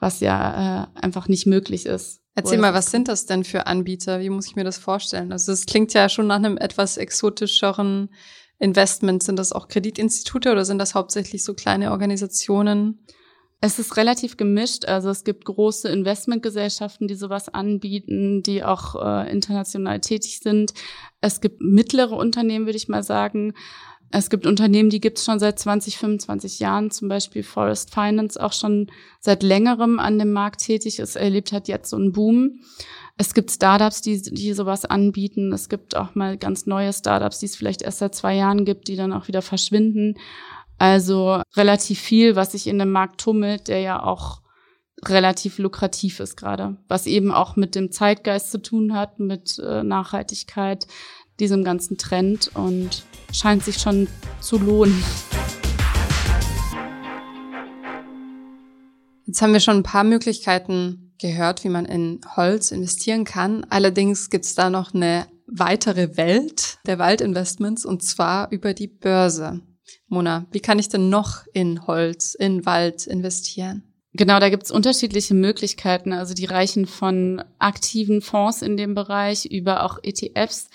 was 0.00 0.20
ja 0.20 0.88
äh, 0.94 1.00
einfach 1.00 1.28
nicht 1.28 1.46
möglich 1.46 1.86
ist. 1.86 2.20
Erzähl 2.34 2.58
mal, 2.58 2.74
was 2.74 2.90
sind 2.90 3.08
das 3.08 3.26
denn 3.26 3.44
für 3.44 3.66
Anbieter? 3.66 4.20
Wie 4.20 4.30
muss 4.30 4.46
ich 4.46 4.56
mir 4.56 4.64
das 4.64 4.78
vorstellen? 4.78 5.30
Also 5.30 5.52
es 5.52 5.66
klingt 5.66 5.92
ja 5.92 6.08
schon 6.08 6.26
nach 6.26 6.36
einem 6.36 6.56
etwas 6.56 6.96
exotischeren 6.96 8.08
Investment. 8.58 9.22
Sind 9.22 9.38
das 9.38 9.52
auch 9.52 9.68
Kreditinstitute 9.68 10.50
oder 10.50 10.64
sind 10.64 10.78
das 10.78 10.94
hauptsächlich 10.94 11.44
so 11.44 11.54
kleine 11.54 11.90
Organisationen? 11.90 13.04
Es 13.60 13.78
ist 13.78 13.96
relativ 13.98 14.38
gemischt. 14.38 14.86
Also 14.86 15.10
es 15.10 15.22
gibt 15.22 15.44
große 15.44 15.88
Investmentgesellschaften, 15.88 17.08
die 17.08 17.14
sowas 17.14 17.48
anbieten, 17.50 18.42
die 18.42 18.64
auch 18.64 18.94
äh, 18.94 19.30
international 19.30 20.00
tätig 20.00 20.40
sind. 20.40 20.72
Es 21.20 21.42
gibt 21.42 21.60
mittlere 21.60 22.12
Unternehmen, 22.12 22.64
würde 22.64 22.78
ich 22.78 22.88
mal 22.88 23.02
sagen. 23.02 23.52
Es 24.12 24.28
gibt 24.28 24.44
Unternehmen, 24.46 24.90
die 24.90 25.00
gibt 25.00 25.18
es 25.18 25.24
schon 25.24 25.38
seit 25.38 25.58
20, 25.58 25.96
25 25.98 26.58
Jahren, 26.58 26.90
zum 26.90 27.08
Beispiel 27.08 27.44
Forest 27.44 27.94
Finance 27.94 28.42
auch 28.42 28.52
schon 28.52 28.90
seit 29.20 29.42
längerem 29.42 30.00
an 30.00 30.18
dem 30.18 30.32
Markt 30.32 30.62
tätig 30.62 30.98
ist, 30.98 31.14
erlebt 31.14 31.52
hat 31.52 31.68
jetzt 31.68 31.90
so 31.90 31.96
einen 31.96 32.12
Boom. 32.12 32.60
Es 33.16 33.34
gibt 33.34 33.50
Startups, 33.50 34.00
die, 34.00 34.20
die 34.20 34.52
sowas 34.52 34.84
anbieten. 34.84 35.52
Es 35.52 35.68
gibt 35.68 35.94
auch 35.94 36.14
mal 36.14 36.36
ganz 36.38 36.66
neue 36.66 36.92
Startups, 36.92 37.38
die 37.38 37.46
es 37.46 37.54
vielleicht 37.54 37.82
erst 37.82 37.98
seit 37.98 38.14
zwei 38.14 38.34
Jahren 38.34 38.64
gibt, 38.64 38.88
die 38.88 38.96
dann 38.96 39.12
auch 39.12 39.28
wieder 39.28 39.42
verschwinden. 39.42 40.14
Also 40.78 41.42
relativ 41.54 42.00
viel, 42.00 42.34
was 42.34 42.52
sich 42.52 42.66
in 42.66 42.78
dem 42.78 42.90
Markt 42.90 43.20
tummelt, 43.20 43.68
der 43.68 43.80
ja 43.80 44.02
auch 44.02 44.40
relativ 45.04 45.58
lukrativ 45.58 46.20
ist 46.20 46.36
gerade, 46.36 46.76
was 46.88 47.06
eben 47.06 47.32
auch 47.32 47.56
mit 47.56 47.74
dem 47.74 47.90
Zeitgeist 47.92 48.50
zu 48.50 48.60
tun 48.60 48.94
hat, 48.94 49.18
mit 49.18 49.58
äh, 49.58 49.82
Nachhaltigkeit, 49.82 50.86
diesem 51.40 51.64
ganzen 51.64 51.98
Trend 51.98 52.50
und 52.54 53.04
scheint 53.32 53.64
sich 53.64 53.78
schon 53.78 54.08
zu 54.40 54.58
lohnen. 54.58 55.02
Jetzt 59.26 59.42
haben 59.42 59.52
wir 59.52 59.60
schon 59.60 59.78
ein 59.78 59.82
paar 59.82 60.04
Möglichkeiten 60.04 61.14
gehört, 61.20 61.64
wie 61.64 61.68
man 61.68 61.84
in 61.84 62.20
Holz 62.36 62.72
investieren 62.72 63.24
kann. 63.24 63.64
Allerdings 63.70 64.30
gibt 64.30 64.44
es 64.44 64.54
da 64.54 64.70
noch 64.70 64.94
eine 64.94 65.26
weitere 65.46 66.16
Welt 66.16 66.78
der 66.86 66.98
Waldinvestments 66.98 67.84
und 67.84 68.02
zwar 68.02 68.50
über 68.50 68.74
die 68.74 68.88
Börse. 68.88 69.60
Mona, 70.08 70.46
wie 70.50 70.60
kann 70.60 70.78
ich 70.78 70.88
denn 70.88 71.10
noch 71.10 71.44
in 71.52 71.86
Holz, 71.86 72.34
in 72.34 72.66
Wald 72.66 73.06
investieren? 73.06 73.84
Genau, 74.12 74.40
da 74.40 74.48
gibt's 74.48 74.72
unterschiedliche 74.72 75.34
Möglichkeiten. 75.34 76.12
Also 76.12 76.34
die 76.34 76.46
reichen 76.46 76.86
von 76.86 77.44
aktiven 77.58 78.22
Fonds 78.22 78.62
in 78.62 78.76
dem 78.76 78.94
Bereich 78.94 79.44
über 79.46 79.84
auch 79.84 79.98
ETFs 80.02 80.68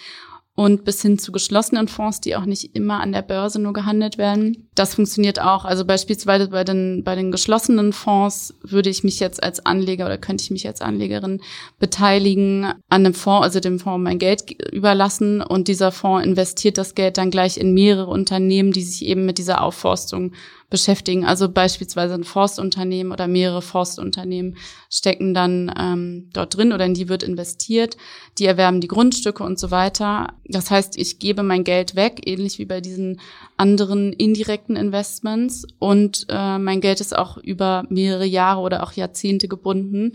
und 0.56 0.86
bis 0.86 1.02
hin 1.02 1.20
zu 1.20 1.34
geschlossenen 1.34 1.90
Fonds, 1.90 2.22
die 2.22 2.38
auch 2.38 2.46
nicht 2.46 2.76
immer 2.76 3.02
an 3.02 3.12
der 3.12 3.22
Börse 3.22 3.62
nur 3.62 3.74
gehandelt 3.74 4.18
werden. 4.18 4.70
Das 4.74 4.96
funktioniert 4.96 5.42
auch. 5.42 5.66
Also 5.66 5.84
beispielsweise 5.84 6.48
bei 6.48 6.64
den, 6.64 7.04
bei 7.04 7.16
den 7.16 7.32
geschlossenen 7.32 7.92
Fonds 7.92 8.56
würde 8.62 8.90
ich 8.90 9.04
mich 9.04 9.20
jetzt 9.20 9.44
als 9.44 9.66
Anleger 9.66 10.06
oder 10.06 10.18
könnte 10.18 10.44
ich 10.44 10.52
mich 10.52 10.66
als 10.66 10.80
Anlegerin 10.80 11.42
beteiligen 11.78 12.64
an 12.64 12.76
einem 12.90 13.14
Fonds, 13.14 13.44
also 13.44 13.60
dem 13.60 13.80
Fonds 13.80 14.02
mein 14.02 14.18
Geld 14.18 14.46
überlassen 14.72 15.42
und 15.42 15.68
dieser 15.68 15.92
Fonds 15.92 16.26
investiert 16.26 16.78
das 16.78 16.96
Geld 16.96 17.18
dann 17.18 17.32
gleich 17.32 17.58
in 17.58 17.74
mehrere 17.74 18.10
Unternehmen, 18.10 18.72
die 18.72 18.84
sich 18.84 19.06
eben 19.06 19.26
mit 19.26 19.38
dieser 19.38 19.62
Aufforstung 19.62 20.32
beschäftigen. 20.70 21.26
Also 21.26 21.50
beispielsweise 21.50 22.16
ein 22.16 22.24
Forstunternehmen 22.24 23.12
oder 23.12 23.28
mehrere 23.28 23.62
Forstunternehmen 23.62 24.58
stecken 24.90 25.34
dann 25.34 25.74
ähm, 25.80 26.30
dort 26.34 26.58
drin 26.58 26.74
oder 26.74 26.86
in 26.86 26.94
die 26.94 27.08
wird 27.08 27.24
investiert. 27.24 27.98
Die 28.38 28.46
erwerben 28.46 28.82
die 28.82 28.88
Grundstücke 28.88 29.44
und 29.44 29.60
so 29.60 29.72
weiter. 29.72 30.34
Das 30.46 30.72
heißt, 30.72 30.98
ich 30.98 31.20
gebe 31.20 31.44
mein 31.44 31.64
Geld 31.64 31.96
weg, 31.96 32.22
ähnlich 32.26 32.58
wie 32.58 32.66
bei 32.66 32.82
diesen 32.82 33.22
anderen 33.58 34.12
indirekten 34.14 34.76
Investments. 34.76 35.68
Und 35.80 36.26
äh, 36.30 36.58
mein 36.58 36.82
Geld 36.82 37.00
ist 37.00 37.16
auch 37.16 37.38
über 37.38 37.86
mehrere 37.90 38.26
Jahre 38.26 38.62
oder 38.62 38.84
auch 38.84 38.94
Jahrzehnte 38.94 39.48
gebunden, 39.48 40.14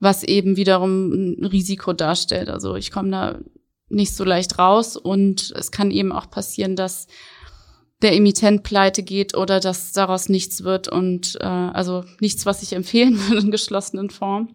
was 0.00 0.24
eben 0.24 0.56
wiederum 0.56 1.38
ein 1.38 1.44
Risiko 1.44 1.92
darstellt. 1.92 2.48
Also 2.48 2.74
ich 2.74 2.90
komme 2.90 3.10
da 3.10 3.38
nicht 3.88 4.14
so 4.14 4.24
leicht 4.24 4.58
raus 4.58 4.96
und 4.96 5.52
es 5.56 5.70
kann 5.70 5.90
eben 5.90 6.12
auch 6.12 6.30
passieren, 6.30 6.76
dass 6.76 7.06
der 8.02 8.14
Emittent 8.14 8.62
pleite 8.62 9.02
geht 9.02 9.36
oder 9.36 9.60
dass 9.60 9.92
daraus 9.92 10.28
nichts 10.28 10.62
wird 10.62 10.88
und 10.88 11.36
äh, 11.40 11.44
also 11.44 12.04
nichts, 12.20 12.46
was 12.46 12.62
ich 12.62 12.72
empfehlen 12.72 13.18
würde 13.28 13.42
in 13.42 13.50
geschlossenen 13.50 14.10
Form. 14.10 14.48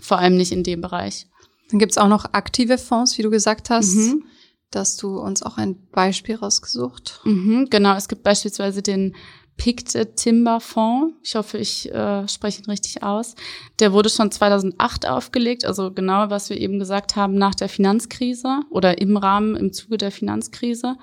Vor 0.00 0.18
allem 0.18 0.36
nicht 0.36 0.52
in 0.52 0.62
dem 0.62 0.80
Bereich. 0.80 1.26
Dann 1.70 1.78
gibt's 1.78 1.98
auch 1.98 2.08
noch 2.08 2.32
aktive 2.32 2.78
Fonds, 2.78 3.18
wie 3.18 3.22
du 3.22 3.30
gesagt 3.30 3.70
hast. 3.70 3.94
Mhm. 3.94 4.24
Dass 4.70 4.96
du 4.96 5.18
uns 5.18 5.42
auch 5.42 5.56
ein 5.56 5.88
Beispiel 5.92 6.34
rausgesucht. 6.34 7.20
Mhm, 7.24 7.68
genau, 7.70 7.96
es 7.96 8.06
gibt 8.06 8.22
beispielsweise 8.22 8.82
den 8.82 9.16
Picked 9.56 10.16
Timber 10.16 10.60
Fonds. 10.60 11.16
Ich 11.22 11.34
hoffe, 11.34 11.58
ich 11.58 11.90
äh, 11.92 12.28
spreche 12.28 12.62
ihn 12.62 12.70
richtig 12.70 13.02
aus. 13.02 13.34
Der 13.80 13.92
wurde 13.92 14.10
schon 14.10 14.30
2008 14.30 15.08
aufgelegt, 15.08 15.64
also 15.64 15.90
genau, 15.90 16.28
was 16.28 16.50
wir 16.50 16.58
eben 16.58 16.78
gesagt 16.78 17.16
haben, 17.16 17.34
nach 17.34 17.54
der 17.54 17.70
Finanzkrise 17.70 18.60
oder 18.70 18.98
im 18.98 19.16
Rahmen, 19.16 19.56
im 19.56 19.72
Zuge 19.72 19.96
der 19.96 20.12
Finanzkrise. 20.12 20.96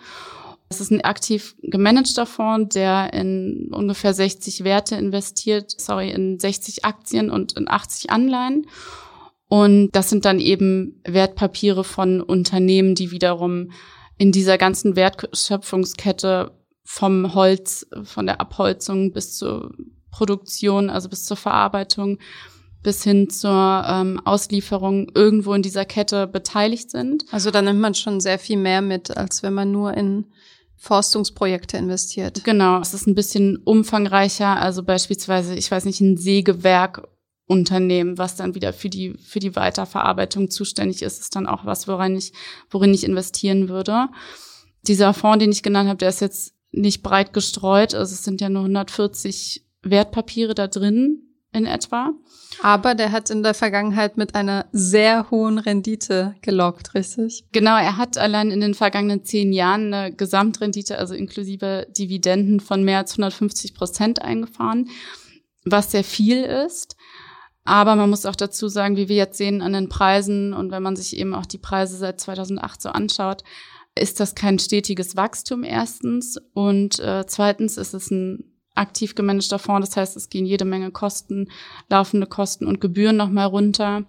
Es 0.69 0.81
ist 0.81 0.91
ein 0.91 1.01
aktiv 1.01 1.55
gemanagter 1.61 2.25
Fonds, 2.25 2.73
der 2.73 3.13
in 3.13 3.69
ungefähr 3.71 4.13
60 4.13 4.63
Werte 4.63 4.95
investiert, 4.95 5.71
sorry, 5.79 6.11
in 6.11 6.39
60 6.39 6.85
Aktien 6.85 7.29
und 7.29 7.53
in 7.53 7.69
80 7.69 8.09
Anleihen. 8.09 8.65
Und 9.47 9.91
das 9.91 10.09
sind 10.09 10.25
dann 10.25 10.39
eben 10.39 11.01
Wertpapiere 11.05 11.83
von 11.83 12.21
Unternehmen, 12.21 12.95
die 12.95 13.11
wiederum 13.11 13.71
in 14.17 14.31
dieser 14.31 14.57
ganzen 14.57 14.95
Wertschöpfungskette 14.95 16.51
vom 16.83 17.33
Holz, 17.35 17.87
von 18.03 18.25
der 18.25 18.39
Abholzung 18.41 19.11
bis 19.11 19.37
zur 19.37 19.71
Produktion, 20.11 20.89
also 20.89 21.09
bis 21.09 21.25
zur 21.25 21.37
Verarbeitung, 21.37 22.19
bis 22.81 23.03
hin 23.03 23.29
zur 23.29 23.83
ähm, 23.87 24.21
Auslieferung 24.23 25.09
irgendwo 25.13 25.53
in 25.53 25.63
dieser 25.63 25.85
Kette 25.85 26.27
beteiligt 26.27 26.91
sind. 26.91 27.25
Also 27.31 27.51
da 27.51 27.61
nimmt 27.61 27.81
man 27.81 27.95
schon 27.95 28.21
sehr 28.21 28.39
viel 28.39 28.57
mehr 28.57 28.81
mit, 28.81 29.15
als 29.17 29.43
wenn 29.43 29.53
man 29.53 29.71
nur 29.71 29.95
in 29.95 30.27
Forstungsprojekte 30.77 31.77
investiert. 31.77 32.43
Genau, 32.43 32.79
es 32.79 32.93
ist 32.93 33.07
ein 33.07 33.15
bisschen 33.15 33.57
umfangreicher. 33.57 34.59
Also 34.59 34.83
beispielsweise, 34.83 35.55
ich 35.55 35.71
weiß 35.71 35.85
nicht, 35.85 36.01
ein 36.01 36.17
Sägewerkunternehmen, 36.17 38.17
was 38.17 38.35
dann 38.35 38.55
wieder 38.55 38.73
für 38.73 38.89
die, 38.89 39.13
für 39.13 39.39
die 39.39 39.55
Weiterverarbeitung 39.55 40.51
zuständig 40.51 41.01
ist, 41.01 41.19
ist 41.19 41.35
dann 41.35 41.47
auch 41.47 41.65
was, 41.65 41.87
worin 41.87 42.15
ich, 42.15 42.33
worin 42.69 42.93
ich 42.93 43.03
investieren 43.03 43.69
würde. 43.69 44.09
Dieser 44.83 45.13
Fonds, 45.13 45.39
den 45.39 45.51
ich 45.51 45.63
genannt 45.63 45.89
habe, 45.89 45.97
der 45.97 46.09
ist 46.09 46.21
jetzt 46.21 46.53
nicht 46.71 47.01
breit 47.01 47.33
gestreut. 47.33 47.95
Also 47.95 48.13
es 48.13 48.23
sind 48.23 48.41
ja 48.41 48.49
nur 48.49 48.63
140 48.63 49.65
Wertpapiere 49.81 50.55
da 50.55 50.67
drin 50.67 51.24
in 51.55 51.65
etwa. 51.65 52.11
Aber 52.61 52.95
der 52.95 53.11
hat 53.11 53.29
in 53.29 53.43
der 53.43 53.53
Vergangenheit 53.53 54.17
mit 54.17 54.35
einer 54.35 54.65
sehr 54.71 55.29
hohen 55.31 55.57
Rendite 55.57 56.35
gelockt, 56.41 56.93
richtig? 56.93 57.45
Genau, 57.51 57.77
er 57.77 57.97
hat 57.97 58.17
allein 58.17 58.51
in 58.51 58.61
den 58.61 58.73
vergangenen 58.73 59.23
zehn 59.23 59.51
Jahren 59.51 59.93
eine 59.93 60.13
Gesamtrendite, 60.13 60.97
also 60.97 61.13
inklusive 61.13 61.87
Dividenden 61.97 62.59
von 62.59 62.83
mehr 62.83 62.99
als 62.99 63.13
150 63.13 63.73
Prozent 63.73 64.21
eingefahren, 64.21 64.89
was 65.63 65.91
sehr 65.91 66.03
viel 66.03 66.43
ist. 66.43 66.95
Aber 67.63 67.95
man 67.95 68.09
muss 68.09 68.27
auch 68.27 68.35
dazu 68.35 68.67
sagen, 68.67 68.95
wie 68.95 69.09
wir 69.09 69.15
jetzt 69.15 69.37
sehen 69.37 69.61
an 69.61 69.73
den 69.73 69.89
Preisen 69.89 70.53
und 70.53 70.71
wenn 70.71 70.83
man 70.83 70.95
sich 70.95 71.17
eben 71.17 71.33
auch 71.33 71.47
die 71.47 71.57
Preise 71.57 71.97
seit 71.97 72.21
2008 72.21 72.81
so 72.81 72.89
anschaut, 72.89 73.43
ist 73.97 74.19
das 74.19 74.35
kein 74.35 74.59
stetiges 74.59 75.15
Wachstum 75.15 75.63
erstens 75.63 76.37
und 76.53 76.99
äh, 76.99 77.25
zweitens 77.25 77.77
ist 77.77 77.93
es 77.93 78.11
ein 78.11 78.54
aktiv 78.75 79.15
gemanagter 79.15 79.59
Fonds. 79.59 79.89
Das 79.89 79.97
heißt, 79.97 80.17
es 80.17 80.29
gehen 80.29 80.45
jede 80.45 80.65
Menge 80.65 80.91
Kosten, 80.91 81.49
laufende 81.89 82.27
Kosten 82.27 82.67
und 82.67 82.81
Gebühren 82.81 83.17
nochmal 83.17 83.47
runter. 83.47 84.03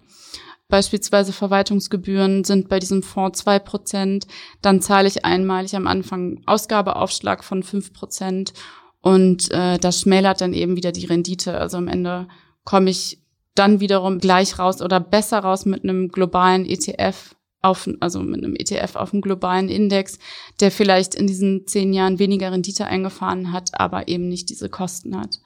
Beispielsweise 0.69 1.31
Verwaltungsgebühren 1.31 2.43
sind 2.43 2.67
bei 2.67 2.79
diesem 2.79 3.01
Fonds 3.01 3.39
zwei 3.39 3.57
Prozent. 3.57 4.27
Dann 4.61 4.81
zahle 4.81 5.07
ich 5.07 5.23
einmalig 5.23 5.75
am 5.75 5.87
Anfang 5.87 6.41
Ausgabeaufschlag 6.45 7.43
von 7.43 7.63
fünf 7.63 7.93
Prozent. 7.93 8.53
Und 9.01 9.49
äh, 9.51 9.77
das 9.77 10.01
schmälert 10.01 10.41
dann 10.41 10.53
eben 10.53 10.75
wieder 10.75 10.91
die 10.91 11.05
Rendite. 11.05 11.57
Also 11.57 11.77
am 11.77 11.87
Ende 11.87 12.27
komme 12.65 12.89
ich 12.89 13.21
dann 13.55 13.79
wiederum 13.79 14.19
gleich 14.19 14.59
raus 14.59 14.81
oder 14.81 14.99
besser 14.99 15.39
raus 15.39 15.65
mit 15.65 15.83
einem 15.83 16.09
globalen 16.09 16.65
ETF, 16.65 17.36
auf, 17.61 17.89
also 17.99 18.21
mit 18.21 18.43
einem 18.43 18.55
ETF 18.55 18.95
auf 18.95 19.13
einem 19.13 19.21
globalen 19.21 19.69
Index, 19.69 20.19
der 20.59 20.71
vielleicht 20.71 21.15
in 21.15 21.27
diesen 21.27 21.67
zehn 21.67 21.93
Jahren 21.93 22.19
weniger 22.19 22.51
Rendite 22.51 22.85
eingefahren 22.85 23.51
hat, 23.51 23.79
aber 23.79 24.07
eben 24.07 24.29
nicht 24.29 24.49
diese 24.49 24.69
Kosten 24.69 25.19
hat. 25.19 25.39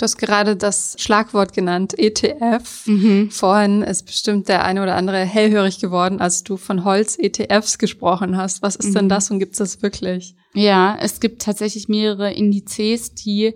Du 0.00 0.04
hast 0.04 0.16
gerade 0.16 0.56
das 0.56 0.96
Schlagwort 0.98 1.52
genannt, 1.52 1.98
ETF. 1.98 2.86
Mhm. 2.86 3.30
Vorhin 3.30 3.82
ist 3.82 4.06
bestimmt 4.06 4.48
der 4.48 4.64
eine 4.64 4.82
oder 4.82 4.96
andere 4.96 5.18
hellhörig 5.18 5.78
geworden, 5.78 6.20
als 6.20 6.42
du 6.42 6.56
von 6.56 6.84
Holz-ETFs 6.84 7.76
gesprochen 7.76 8.38
hast. 8.38 8.62
Was 8.62 8.76
ist 8.76 8.88
mhm. 8.88 8.94
denn 8.94 9.08
das 9.10 9.30
und 9.30 9.40
gibt 9.40 9.52
es 9.52 9.58
das 9.58 9.82
wirklich? 9.82 10.36
Ja, 10.54 10.96
es 10.98 11.20
gibt 11.20 11.42
tatsächlich 11.42 11.88
mehrere 11.88 12.32
Indizes, 12.32 13.14
die 13.14 13.54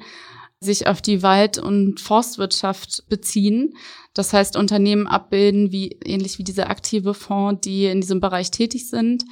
sich 0.64 0.86
auf 0.86 1.00
die 1.00 1.22
Wald- 1.22 1.58
und 1.58 2.00
Forstwirtschaft 2.00 3.04
beziehen. 3.08 3.76
Das 4.14 4.32
heißt, 4.32 4.56
Unternehmen 4.56 5.06
abbilden, 5.06 5.72
wie, 5.72 5.98
ähnlich 6.04 6.38
wie 6.38 6.44
diese 6.44 6.68
aktive 6.68 7.14
Fonds, 7.14 7.60
die 7.62 7.86
in 7.86 8.00
diesem 8.00 8.20
Bereich 8.20 8.50
tätig 8.50 8.88
sind. 8.88 9.24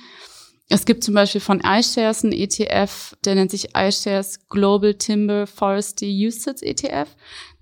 Es 0.68 0.86
gibt 0.86 1.04
zum 1.04 1.14
Beispiel 1.14 1.40
von 1.40 1.60
iShares 1.60 2.24
einen 2.24 2.32
ETF, 2.32 3.14
der 3.24 3.34
nennt 3.34 3.50
sich 3.50 3.76
iShares 3.76 4.48
Global 4.48 4.94
Timber 4.94 5.46
Forestry 5.46 6.26
Usage 6.26 6.64
ETF. 6.64 7.08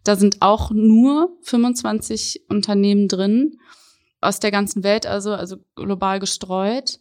Da 0.04 0.16
sind 0.16 0.40
auch 0.40 0.70
nur 0.70 1.36
25 1.42 2.44
Unternehmen 2.48 3.08
drin 3.08 3.58
aus 4.20 4.38
der 4.38 4.50
ganzen 4.50 4.82
Welt, 4.84 5.06
also, 5.06 5.32
also 5.32 5.56
global 5.74 6.20
gestreut. 6.20 6.98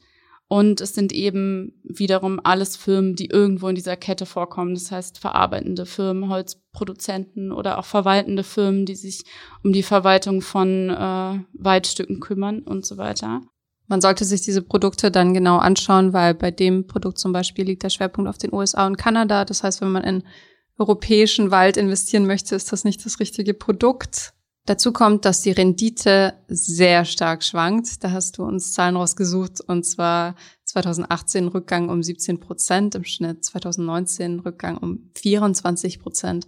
Und 0.51 0.81
es 0.81 0.95
sind 0.95 1.13
eben 1.13 1.79
wiederum 1.83 2.41
alles 2.43 2.75
Firmen, 2.75 3.15
die 3.15 3.27
irgendwo 3.27 3.67
in 3.67 3.75
dieser 3.75 3.95
Kette 3.95 4.25
vorkommen. 4.25 4.73
Das 4.73 4.91
heißt, 4.91 5.19
verarbeitende 5.19 5.85
Firmen, 5.85 6.27
Holzproduzenten 6.27 7.51
oder 7.51 7.77
auch 7.77 7.85
verwaltende 7.85 8.43
Firmen, 8.43 8.87
die 8.87 8.95
sich 8.95 9.23
um 9.63 9.73
die 9.73 9.83
Verwaltung 9.83 10.41
von 10.41 10.89
äh, 10.89 11.39
Waldstücken 11.53 12.19
kümmern 12.19 12.63
und 12.63 12.83
so 12.83 12.97
weiter. 12.97 13.41
Man 13.85 14.01
sollte 14.01 14.25
sich 14.25 14.41
diese 14.41 14.63
Produkte 14.63 15.11
dann 15.11 15.35
genau 15.35 15.59
anschauen, 15.59 16.13
weil 16.13 16.33
bei 16.33 16.49
dem 16.49 16.87
Produkt 16.87 17.19
zum 17.19 17.31
Beispiel 17.31 17.65
liegt 17.65 17.83
der 17.83 17.91
Schwerpunkt 17.91 18.27
auf 18.27 18.39
den 18.39 18.51
USA 18.51 18.87
und 18.87 18.97
Kanada. 18.97 19.45
Das 19.45 19.61
heißt, 19.61 19.81
wenn 19.81 19.91
man 19.91 20.03
in 20.03 20.23
europäischen 20.79 21.51
Wald 21.51 21.77
investieren 21.77 22.25
möchte, 22.25 22.55
ist 22.55 22.71
das 22.71 22.83
nicht 22.83 23.05
das 23.05 23.19
richtige 23.19 23.53
Produkt. 23.53 24.33
Dazu 24.69 24.91
kommt, 24.91 25.25
dass 25.25 25.41
die 25.41 25.49
Rendite 25.49 26.35
sehr 26.47 27.03
stark 27.03 27.43
schwankt. 27.43 28.03
Da 28.03 28.11
hast 28.11 28.37
du 28.37 28.43
uns 28.43 28.71
Zahlen 28.71 28.97
rausgesucht 28.97 29.61
und 29.61 29.83
zwar 29.83 30.35
2018 30.65 31.47
Rückgang 31.47 31.89
um 31.89 32.03
17 32.03 32.39
Prozent 32.39 32.93
im 32.93 33.03
Schnitt, 33.03 33.43
2019 33.43 34.41
Rückgang 34.41 34.77
um 34.77 35.09
24 35.15 35.99
Prozent, 35.99 36.45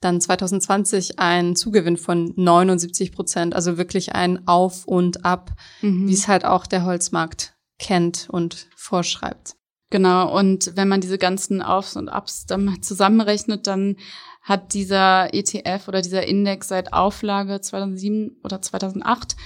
dann 0.00 0.20
2020 0.20 1.18
ein 1.18 1.56
Zugewinn 1.56 1.96
von 1.96 2.34
79 2.36 3.10
Prozent, 3.10 3.54
also 3.54 3.78
wirklich 3.78 4.14
ein 4.14 4.46
Auf 4.46 4.84
und 4.84 5.24
Ab, 5.24 5.52
mhm. 5.80 6.08
wie 6.08 6.12
es 6.12 6.28
halt 6.28 6.44
auch 6.44 6.66
der 6.66 6.84
Holzmarkt 6.84 7.54
kennt 7.78 8.28
und 8.28 8.68
vorschreibt. 8.76 9.56
Genau, 9.92 10.34
und 10.34 10.72
wenn 10.74 10.88
man 10.88 11.02
diese 11.02 11.18
ganzen 11.18 11.60
Aufs 11.60 11.96
und 11.96 12.08
Ups 12.08 12.46
dann 12.46 12.80
zusammenrechnet, 12.80 13.66
dann 13.66 13.96
hat 14.40 14.72
dieser 14.72 15.34
ETF 15.34 15.86
oder 15.86 16.00
dieser 16.00 16.26
Index 16.26 16.68
seit 16.68 16.94
Auflage 16.94 17.60
2007 17.60 18.38
oder 18.42 18.62
2008 18.62 19.36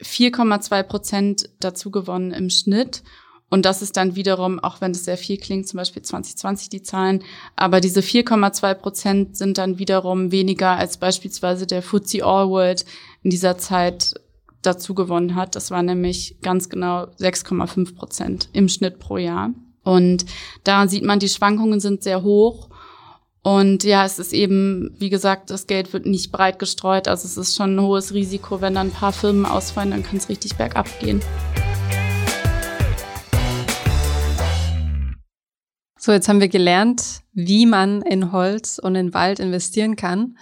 4,2 0.00 0.82
Prozent 0.84 1.50
dazu 1.60 1.90
gewonnen 1.90 2.32
im 2.32 2.48
Schnitt. 2.48 3.02
Und 3.50 3.66
das 3.66 3.82
ist 3.82 3.98
dann 3.98 4.16
wiederum, 4.16 4.60
auch 4.60 4.80
wenn 4.80 4.92
es 4.92 5.04
sehr 5.04 5.18
viel 5.18 5.36
klingt, 5.36 5.68
zum 5.68 5.76
Beispiel 5.76 6.00
2020 6.00 6.70
die 6.70 6.82
Zahlen, 6.82 7.22
aber 7.54 7.82
diese 7.82 8.00
4,2 8.00 8.72
Prozent 8.72 9.36
sind 9.36 9.58
dann 9.58 9.78
wiederum 9.78 10.32
weniger 10.32 10.70
als 10.70 10.96
beispielsweise 10.96 11.66
der 11.66 11.82
FTSE 11.82 12.24
All 12.24 12.48
World 12.48 12.86
in 13.22 13.28
dieser 13.28 13.58
Zeit 13.58 14.14
dazu 14.62 14.94
gewonnen 14.94 15.34
hat. 15.34 15.54
Das 15.54 15.70
war 15.70 15.82
nämlich 15.82 16.38
ganz 16.40 16.70
genau 16.70 17.08
6,5 17.20 17.94
Prozent 17.94 18.48
im 18.54 18.70
Schnitt 18.70 18.98
pro 18.98 19.18
Jahr. 19.18 19.52
Und 19.82 20.24
da 20.64 20.86
sieht 20.88 21.04
man, 21.04 21.18
die 21.18 21.28
Schwankungen 21.28 21.80
sind 21.80 22.02
sehr 22.02 22.22
hoch. 22.22 22.68
Und 23.42 23.82
ja, 23.82 24.04
es 24.04 24.20
ist 24.20 24.32
eben, 24.32 24.94
wie 24.98 25.10
gesagt, 25.10 25.50
das 25.50 25.66
Geld 25.66 25.92
wird 25.92 26.06
nicht 26.06 26.30
breit 26.30 26.60
gestreut. 26.60 27.08
Also 27.08 27.26
es 27.26 27.36
ist 27.36 27.56
schon 27.56 27.74
ein 27.74 27.82
hohes 27.82 28.14
Risiko. 28.14 28.60
Wenn 28.60 28.74
dann 28.74 28.88
ein 28.88 28.92
paar 28.92 29.12
Firmen 29.12 29.46
ausfallen, 29.46 29.90
dann 29.90 30.04
kann 30.04 30.16
es 30.16 30.28
richtig 30.28 30.56
bergab 30.56 30.88
gehen. 31.00 31.20
So, 35.98 36.10
jetzt 36.10 36.28
haben 36.28 36.40
wir 36.40 36.48
gelernt, 36.48 37.20
wie 37.32 37.64
man 37.64 38.02
in 38.02 38.32
Holz 38.32 38.78
und 38.78 38.94
in 38.94 39.14
Wald 39.14 39.38
investieren 39.38 39.94
kann. 39.96 40.36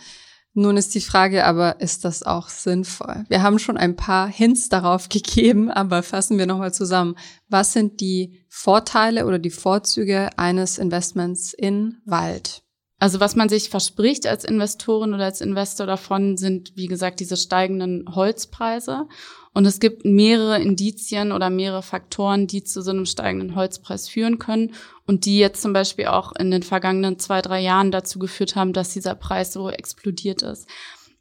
Nun 0.52 0.76
ist 0.76 0.94
die 0.94 1.00
Frage 1.00 1.44
aber, 1.44 1.80
ist 1.80 2.04
das 2.04 2.24
auch 2.24 2.48
sinnvoll? 2.48 3.24
Wir 3.28 3.42
haben 3.42 3.60
schon 3.60 3.76
ein 3.76 3.94
paar 3.94 4.28
Hints 4.28 4.68
darauf 4.68 5.08
gegeben, 5.08 5.70
aber 5.70 6.02
fassen 6.02 6.38
wir 6.38 6.46
nochmal 6.46 6.74
zusammen. 6.74 7.16
Was 7.48 7.72
sind 7.72 8.00
die 8.00 8.44
Vorteile 8.48 9.26
oder 9.26 9.38
die 9.38 9.50
Vorzüge 9.50 10.30
eines 10.36 10.78
Investments 10.78 11.52
in 11.52 11.98
Wald? 12.04 12.62
Also 13.00 13.18
was 13.18 13.34
man 13.34 13.48
sich 13.48 13.70
verspricht 13.70 14.26
als 14.26 14.44
Investorin 14.44 15.14
oder 15.14 15.24
als 15.24 15.40
Investor 15.40 15.86
davon, 15.86 16.36
sind, 16.36 16.72
wie 16.76 16.86
gesagt, 16.86 17.18
diese 17.18 17.38
steigenden 17.38 18.14
Holzpreise. 18.14 19.08
Und 19.54 19.64
es 19.64 19.80
gibt 19.80 20.04
mehrere 20.04 20.60
Indizien 20.60 21.32
oder 21.32 21.48
mehrere 21.48 21.82
Faktoren, 21.82 22.46
die 22.46 22.62
zu 22.62 22.82
so 22.82 22.90
einem 22.90 23.06
steigenden 23.06 23.56
Holzpreis 23.56 24.06
führen 24.06 24.38
können 24.38 24.74
und 25.06 25.24
die 25.24 25.38
jetzt 25.38 25.62
zum 25.62 25.72
Beispiel 25.72 26.06
auch 26.06 26.32
in 26.36 26.50
den 26.50 26.62
vergangenen 26.62 27.18
zwei, 27.18 27.40
drei 27.40 27.60
Jahren 27.60 27.90
dazu 27.90 28.18
geführt 28.18 28.54
haben, 28.54 28.74
dass 28.74 28.92
dieser 28.92 29.14
Preis 29.14 29.54
so 29.54 29.70
explodiert 29.70 30.42
ist. 30.42 30.68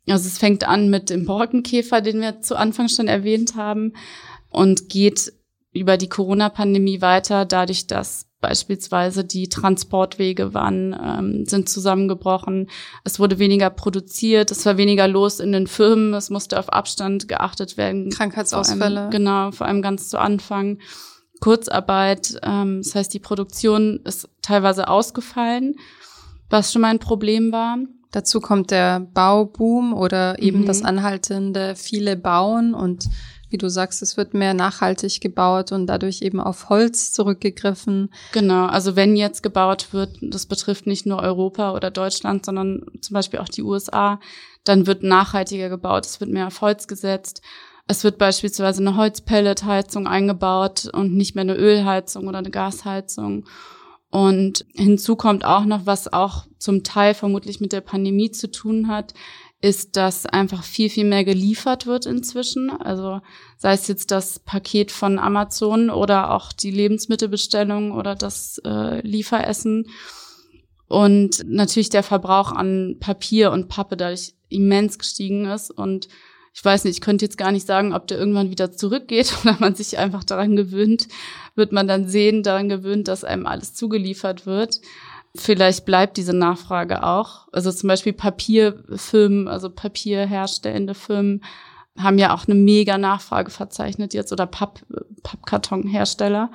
Also 0.07 0.27
es 0.27 0.37
fängt 0.37 0.67
an 0.67 0.89
mit 0.89 1.09
dem 1.09 1.25
Borkenkäfer, 1.25 2.01
den 2.01 2.19
wir 2.19 2.41
zu 2.41 2.57
Anfang 2.57 2.89
schon 2.89 3.07
erwähnt 3.07 3.55
haben 3.55 3.93
und 4.49 4.89
geht 4.89 5.31
über 5.71 5.95
die 5.95 6.09
Corona-Pandemie 6.09 7.01
weiter, 7.01 7.45
dadurch, 7.45 7.87
dass 7.87 8.28
beispielsweise 8.41 9.23
die 9.23 9.49
Transportwege 9.49 10.53
waren, 10.53 10.93
ähm, 10.93 11.45
sind 11.45 11.69
zusammengebrochen. 11.69 12.69
Es 13.03 13.19
wurde 13.19 13.39
weniger 13.39 13.69
produziert, 13.69 14.51
es 14.51 14.65
war 14.65 14.77
weniger 14.77 15.07
los 15.07 15.39
in 15.39 15.51
den 15.51 15.67
Firmen, 15.67 16.13
es 16.13 16.29
musste 16.29 16.57
auf 16.59 16.69
Abstand 16.69 17.27
geachtet 17.27 17.77
werden. 17.77 18.09
Krankheitsausfälle. 18.09 18.79
Vor 18.79 19.01
allem, 19.01 19.11
genau, 19.11 19.51
vor 19.51 19.67
allem 19.67 19.81
ganz 19.81 20.09
zu 20.09 20.19
Anfang. 20.19 20.79
Kurzarbeit, 21.39 22.39
ähm, 22.43 22.81
das 22.83 22.95
heißt, 22.95 23.13
die 23.13 23.19
Produktion 23.19 24.01
ist 24.03 24.29
teilweise 24.41 24.87
ausgefallen, 24.87 25.75
was 26.49 26.71
schon 26.71 26.81
mal 26.81 26.89
ein 26.89 26.99
Problem 26.99 27.51
war. 27.51 27.77
Dazu 28.11 28.41
kommt 28.41 28.71
der 28.71 28.99
Bauboom 28.99 29.93
oder 29.93 30.39
eben 30.39 30.61
mhm. 30.61 30.65
das 30.65 30.83
anhaltende 30.83 31.75
viele 31.75 32.17
Bauen 32.17 32.73
und 32.73 33.05
wie 33.49 33.57
du 33.57 33.69
sagst, 33.69 34.01
es 34.01 34.17
wird 34.17 34.33
mehr 34.33 34.53
nachhaltig 34.53 35.21
gebaut 35.21 35.71
und 35.71 35.87
dadurch 35.87 36.21
eben 36.21 36.39
auf 36.39 36.69
Holz 36.69 37.13
zurückgegriffen. 37.13 38.11
Genau, 38.31 38.67
also 38.67 38.95
wenn 38.95 39.15
jetzt 39.15 39.43
gebaut 39.43 39.91
wird, 39.91 40.17
das 40.21 40.45
betrifft 40.45 40.87
nicht 40.87 41.05
nur 41.05 41.19
Europa 41.21 41.73
oder 41.73 41.91
Deutschland, 41.91 42.45
sondern 42.45 42.85
zum 43.01 43.13
Beispiel 43.13 43.39
auch 43.39 43.49
die 43.49 43.63
USA, 43.63 44.19
dann 44.63 44.87
wird 44.87 45.03
nachhaltiger 45.03 45.69
gebaut, 45.69 46.05
es 46.05 46.19
wird 46.19 46.31
mehr 46.31 46.47
auf 46.47 46.61
Holz 46.61 46.87
gesetzt. 46.87 47.41
Es 47.87 48.03
wird 48.03 48.19
beispielsweise 48.19 48.81
eine 48.81 48.95
Holzpelletheizung 48.95 50.05
eingebaut 50.05 50.87
und 50.93 51.15
nicht 51.15 51.33
mehr 51.33 51.41
eine 51.41 51.55
Ölheizung 51.55 52.27
oder 52.27 52.37
eine 52.37 52.51
Gasheizung. 52.51 53.45
Und 54.11 54.65
hinzu 54.73 55.15
kommt 55.15 55.43
auch 55.43 55.65
noch, 55.65 55.87
was 55.87 56.11
auch 56.11 56.45
zum 56.59 56.83
Teil 56.83 57.15
vermutlich 57.15 57.61
mit 57.61 57.73
der 57.73 57.81
Pandemie 57.81 58.29
zu 58.29 58.51
tun 58.51 58.87
hat, 58.89 59.15
ist, 59.61 59.97
dass 59.97 60.25
einfach 60.25 60.63
viel, 60.63 60.89
viel 60.89 61.05
mehr 61.05 61.25
geliefert 61.25 61.85
wird 61.85 62.05
inzwischen. 62.05 62.69
Also 62.69 63.19
sei 63.57 63.73
es 63.73 63.87
jetzt 63.87 64.11
das 64.11 64.39
Paket 64.39 64.91
von 64.91 65.19
Amazon 65.19 65.89
oder 65.89 66.31
auch 66.31 66.53
die 66.53 66.71
Lebensmittelbestellung 66.71 67.91
oder 67.91 68.15
das 68.15 68.61
äh, 68.65 69.05
Lieferessen. 69.05 69.89
Und 70.87 71.43
natürlich 71.45 71.89
der 71.89 72.03
Verbrauch 72.03 72.51
an 72.51 72.97
Papier 72.99 73.51
und 73.51 73.67
Pappe 73.67 73.97
dadurch 73.97 74.33
immens 74.47 74.97
gestiegen 74.97 75.45
ist. 75.45 75.71
Und 75.71 76.07
ich 76.53 76.63
weiß 76.63 76.85
nicht, 76.85 76.95
ich 76.95 77.01
könnte 77.01 77.25
jetzt 77.25 77.37
gar 77.37 77.51
nicht 77.51 77.67
sagen, 77.67 77.93
ob 77.93 78.07
der 78.07 78.17
irgendwann 78.17 78.49
wieder 78.49 78.71
zurückgeht 78.71 79.33
oder 79.43 79.57
man 79.59 79.75
sich 79.75 79.97
einfach 79.97 80.23
daran 80.23 80.55
gewöhnt, 80.55 81.07
wird 81.55 81.73
man 81.73 81.87
dann 81.87 82.07
sehen, 82.07 82.43
daran 82.43 82.69
gewöhnt, 82.69 83.09
dass 83.09 83.25
einem 83.25 83.45
alles 83.45 83.73
zugeliefert 83.73 84.45
wird. 84.45 84.79
Vielleicht 85.35 85.85
bleibt 85.85 86.17
diese 86.17 86.33
Nachfrage 86.33 87.03
auch. 87.03 87.47
Also 87.51 87.71
zum 87.71 87.87
Beispiel 87.87 88.13
Papierfirmen, 88.13 89.47
also 89.47 89.69
papierherstellende 89.69 90.95
Firmen 90.95 91.43
haben 91.97 92.17
ja 92.17 92.33
auch 92.33 92.47
eine 92.47 92.55
mega 92.55 92.97
Nachfrage 92.97 93.51
verzeichnet 93.51 94.13
jetzt 94.13 94.31
oder 94.31 94.47
Papp, 94.47 94.85
Pappkartonhersteller 95.23 96.51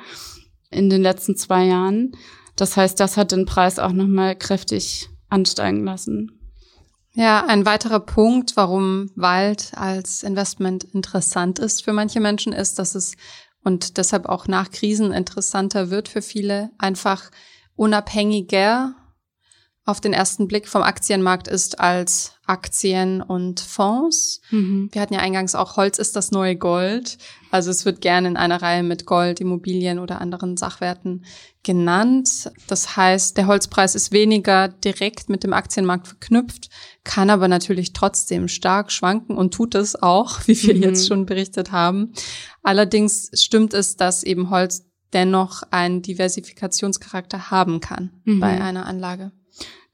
in 0.70 0.90
den 0.90 1.02
letzten 1.02 1.36
zwei 1.36 1.64
Jahren. 1.64 2.12
Das 2.56 2.76
heißt, 2.76 2.98
das 2.98 3.16
hat 3.16 3.32
den 3.32 3.46
Preis 3.46 3.78
auch 3.78 3.92
nochmal 3.92 4.36
kräftig 4.36 5.08
ansteigen 5.28 5.84
lassen. 5.84 6.40
Ja, 7.12 7.46
ein 7.46 7.64
weiterer 7.64 8.00
Punkt, 8.00 8.56
warum 8.56 9.10
Wald 9.14 9.72
als 9.76 10.24
Investment 10.24 10.82
interessant 10.82 11.60
ist 11.60 11.84
für 11.84 11.92
manche 11.92 12.18
Menschen, 12.20 12.52
ist, 12.52 12.78
dass 12.80 12.96
es 12.96 13.14
und 13.62 13.96
deshalb 13.96 14.26
auch 14.26 14.46
nach 14.46 14.70
Krisen 14.70 15.12
interessanter 15.12 15.90
wird 15.90 16.08
für 16.08 16.22
viele, 16.22 16.70
einfach 16.78 17.30
unabhängiger 17.76 18.94
auf 19.86 20.00
den 20.00 20.14
ersten 20.14 20.48
Blick 20.48 20.66
vom 20.66 20.82
Aktienmarkt 20.82 21.46
ist 21.46 21.78
als 21.78 22.32
Aktien 22.46 23.20
und 23.20 23.60
Fonds. 23.60 24.40
Mhm. 24.50 24.88
Wir 24.92 25.02
hatten 25.02 25.12
ja 25.12 25.20
eingangs 25.20 25.54
auch 25.54 25.76
Holz 25.76 25.98
ist 25.98 26.16
das 26.16 26.30
neue 26.30 26.56
Gold. 26.56 27.18
Also 27.50 27.70
es 27.70 27.84
wird 27.84 28.00
gerne 28.00 28.28
in 28.28 28.36
einer 28.38 28.62
Reihe 28.62 28.82
mit 28.82 29.04
Gold, 29.04 29.40
Immobilien 29.40 29.98
oder 29.98 30.22
anderen 30.22 30.56
Sachwerten 30.56 31.26
genannt. 31.62 32.50
Das 32.66 32.96
heißt, 32.96 33.36
der 33.36 33.46
Holzpreis 33.46 33.94
ist 33.94 34.10
weniger 34.10 34.68
direkt 34.68 35.28
mit 35.28 35.44
dem 35.44 35.52
Aktienmarkt 35.52 36.08
verknüpft, 36.08 36.70
kann 37.04 37.28
aber 37.28 37.48
natürlich 37.48 37.92
trotzdem 37.92 38.48
stark 38.48 38.90
schwanken 38.90 39.36
und 39.36 39.52
tut 39.52 39.74
es 39.74 40.00
auch, 40.00 40.40
wie 40.46 40.60
wir 40.62 40.74
mhm. 40.76 40.82
jetzt 40.82 41.06
schon 41.06 41.26
berichtet 41.26 41.72
haben. 41.72 42.14
Allerdings 42.62 43.30
stimmt 43.34 43.74
es, 43.74 43.96
dass 43.96 44.22
eben 44.22 44.48
Holz 44.48 44.86
dennoch 45.14 45.62
einen 45.70 46.02
Diversifikationscharakter 46.02 47.50
haben 47.50 47.80
kann 47.80 48.10
mhm. 48.24 48.40
bei 48.40 48.60
einer 48.60 48.86
Anlage. 48.86 49.32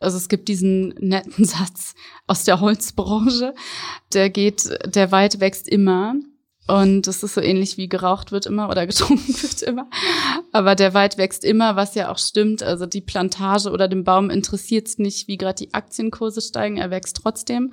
Also 0.00 0.16
es 0.16 0.28
gibt 0.28 0.48
diesen 0.48 0.88
netten 0.98 1.44
Satz 1.44 1.94
aus 2.26 2.44
der 2.44 2.60
Holzbranche, 2.60 3.54
der 4.12 4.30
geht, 4.30 4.70
der 4.86 5.12
Wald 5.12 5.40
wächst 5.40 5.68
immer. 5.68 6.14
Und 6.66 7.08
das 7.08 7.24
ist 7.24 7.34
so 7.34 7.40
ähnlich 7.40 7.78
wie 7.78 7.88
geraucht 7.88 8.30
wird 8.30 8.46
immer 8.46 8.68
oder 8.68 8.86
getrunken 8.88 9.42
wird 9.42 9.62
immer. 9.62 9.88
Aber 10.52 10.74
der 10.74 10.94
Wald 10.94 11.18
wächst 11.18 11.44
immer, 11.44 11.76
was 11.76 11.94
ja 11.94 12.10
auch 12.10 12.18
stimmt. 12.18 12.62
Also 12.62 12.86
die 12.86 13.00
Plantage 13.00 13.70
oder 13.70 13.88
den 13.88 14.04
Baum 14.04 14.30
interessiert 14.30 14.86
es 14.88 14.98
nicht, 14.98 15.26
wie 15.26 15.36
gerade 15.36 15.64
die 15.64 15.74
Aktienkurse 15.74 16.40
steigen. 16.40 16.76
Er 16.76 16.90
wächst 16.90 17.16
trotzdem. 17.16 17.72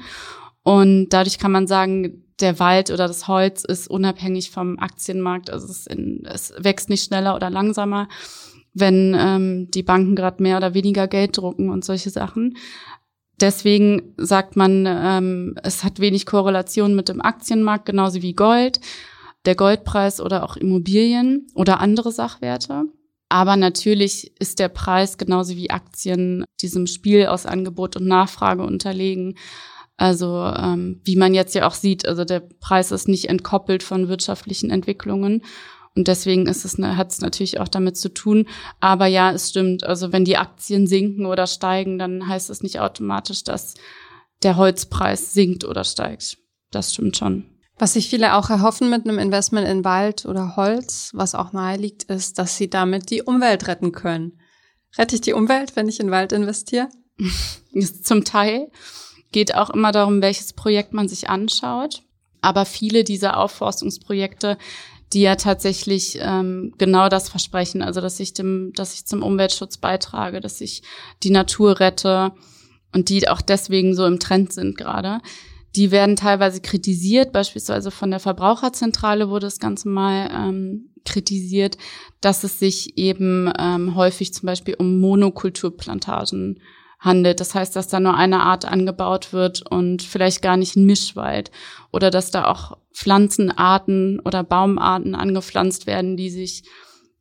Und 0.68 1.12
dadurch 1.12 1.40
kann 1.40 1.54
man 1.54 1.66
sagen, 1.66 2.26
der 2.42 2.60
Wald 2.60 2.92
oder 2.92 3.08
das 3.08 3.30
Holz 3.30 3.64
ist 3.64 3.90
unabhängig 3.90 4.52
vom 4.52 4.78
Aktienmarkt. 4.80 5.50
Also 5.50 5.66
es, 5.68 5.88
in, 5.88 6.26
es 6.26 6.54
wächst 6.58 6.90
nicht 6.90 7.06
schneller 7.06 7.38
oder 7.38 7.50
langsamer, 7.50 8.10
wenn 8.74 9.16
ähm, 9.18 9.72
die 9.72 9.82
Banken 9.82 10.18
gerade 10.18 10.44
mehr 10.44 10.58
oder 10.58 10.74
weniger 10.74 11.08
Geld 11.08 11.38
drucken 11.38 11.70
und 11.70 11.86
solche 11.86 12.10
Sachen. 12.10 12.58
Deswegen 13.40 14.14
sagt 14.18 14.58
man, 14.58 14.86
ähm, 14.86 15.56
es 15.64 15.86
hat 15.86 16.02
wenig 16.02 16.26
Korrelation 16.26 16.98
mit 16.98 17.08
dem 17.08 17.22
Aktienmarkt, 17.22 17.86
genauso 17.86 18.22
wie 18.22 18.34
Gold, 18.34 18.82
der 19.46 19.56
Goldpreis 19.56 20.20
oder 20.20 20.44
auch 20.44 20.58
Immobilien 20.58 21.48
oder 21.56 21.80
andere 21.80 22.12
Sachwerte. 22.12 22.84
Aber 23.30 23.56
natürlich 23.56 24.38
ist 24.42 24.60
der 24.60 24.68
Preis 24.68 25.18
genauso 25.18 25.56
wie 25.56 25.70
Aktien 25.70 26.44
diesem 26.62 26.88
Spiel 26.88 27.28
aus 27.28 27.46
Angebot 27.46 27.96
und 27.96 28.06
Nachfrage 28.06 28.64
unterlegen. 28.64 29.38
Also 29.98 30.46
ähm, 30.56 31.02
wie 31.04 31.16
man 31.16 31.34
jetzt 31.34 31.56
ja 31.56 31.68
auch 31.68 31.74
sieht, 31.74 32.08
also 32.08 32.24
der 32.24 32.40
Preis 32.40 32.92
ist 32.92 33.08
nicht 33.08 33.30
entkoppelt 33.30 33.82
von 33.82 34.08
wirtschaftlichen 34.08 34.70
Entwicklungen. 34.70 35.44
Und 35.96 36.08
deswegen 36.08 36.46
ist 36.46 36.64
es, 36.64 36.78
hat 36.78 37.12
es 37.12 37.22
natürlich 37.22 37.60
auch 37.60 37.68
damit 37.68 37.98
zu 37.98 38.14
tun. 38.14 38.48
Aber 38.80 39.08
ja, 39.08 39.32
es 39.32 39.50
stimmt. 39.50 39.84
Also 39.84 40.12
wenn 40.14 40.26
die 40.26 40.38
Aktien 40.38 40.86
sinken 40.86 41.26
oder 41.26 41.48
steigen, 41.48 41.98
dann 41.98 42.28
heißt 42.28 42.52
es 42.52 42.62
nicht 42.62 42.80
automatisch, 42.80 43.44
dass 43.44 43.74
der 44.44 44.58
Holzpreis 44.58 45.34
sinkt 45.34 45.66
oder 45.66 45.84
steigt. 45.84 46.38
Das 46.70 46.94
stimmt 46.94 47.18
schon. 47.18 47.46
Was 47.80 47.94
sich 47.94 48.10
viele 48.10 48.36
auch 48.36 48.52
erhoffen 48.52 48.92
mit 48.92 49.08
einem 49.08 49.18
Investment 49.18 49.68
in 49.68 49.84
Wald 49.84 50.26
oder 50.26 50.56
Holz, 50.56 51.12
was 51.14 51.34
auch 51.34 51.54
nahe 51.54 51.78
liegt, 51.78 52.04
ist, 52.04 52.38
dass 52.38 52.58
sie 52.58 52.70
damit 52.70 53.10
die 53.10 53.24
Umwelt 53.24 53.68
retten 53.68 53.92
können. 53.92 54.40
Rette 54.98 55.16
ich 55.16 55.22
die 55.22 55.34
Umwelt, 55.34 55.76
wenn 55.76 55.88
ich 55.88 56.00
in 56.00 56.12
Wald 56.12 56.32
investiere? 56.32 56.90
Zum 58.04 58.24
Teil 58.24 58.72
geht 59.38 59.54
auch 59.54 59.70
immer 59.70 59.92
darum, 59.92 60.24
welches 60.24 60.54
Projekt 60.54 60.94
man 60.94 61.08
sich 61.08 61.30
anschaut. 61.30 62.02
Aber 62.42 62.66
viele 62.66 63.04
dieser 63.04 63.38
Aufforstungsprojekte, 63.38 64.58
die 65.14 65.22
ja 65.22 65.36
tatsächlich 65.36 66.18
ähm, 66.20 66.74
genau 66.80 67.08
das 67.08 67.30
versprechen, 67.30 67.84
also 67.84 68.02
dass 68.02 68.20
ich 68.20 68.34
dem, 68.34 68.72
dass 68.74 68.96
ich 68.96 69.06
zum 69.06 69.22
Umweltschutz 69.22 69.78
beitrage, 69.78 70.42
dass 70.42 70.60
ich 70.60 70.82
die 71.22 71.30
Natur 71.30 71.80
rette 71.80 72.32
und 72.96 73.10
die 73.10 73.30
auch 73.30 73.42
deswegen 73.42 73.94
so 73.94 74.08
im 74.08 74.20
Trend 74.20 74.54
sind 74.54 74.76
gerade. 74.76 75.20
Die 75.76 75.92
werden 75.92 76.16
teilweise 76.16 76.60
kritisiert, 76.60 77.32
beispielsweise 77.32 77.92
von 77.92 78.10
der 78.10 78.20
Verbraucherzentrale 78.20 79.30
wurde 79.30 79.46
das 79.46 79.60
Ganze 79.60 79.88
mal 79.88 80.32
ähm, 80.34 80.90
kritisiert, 81.06 81.78
dass 82.22 82.44
es 82.44 82.58
sich 82.58 82.98
eben 82.98 83.54
ähm, 83.60 83.94
häufig 83.94 84.34
zum 84.34 84.48
Beispiel 84.48 84.74
um 84.80 85.00
Monokulturplantagen 85.00 86.60
handelt. 87.00 87.40
Das 87.40 87.56
heißt, 87.56 87.76
dass 87.76 87.88
da 87.88 88.00
nur 88.00 88.16
eine 88.16 88.42
Art 88.42 88.66
angebaut 88.66 89.34
wird 89.34 89.62
und 89.70 90.02
vielleicht 90.02 90.42
gar 90.42 90.58
nicht 90.58 90.76
ein 90.76 90.86
Mischwald. 90.86 91.52
Oder 91.92 92.10
dass 92.10 92.32
da 92.32 92.46
auch 92.46 92.78
Pflanzenarten 92.94 94.20
oder 94.20 94.44
Baumarten 94.44 95.16
angepflanzt 95.16 95.86
werden, 95.88 96.18
die 96.18 96.30
sich 96.30 96.64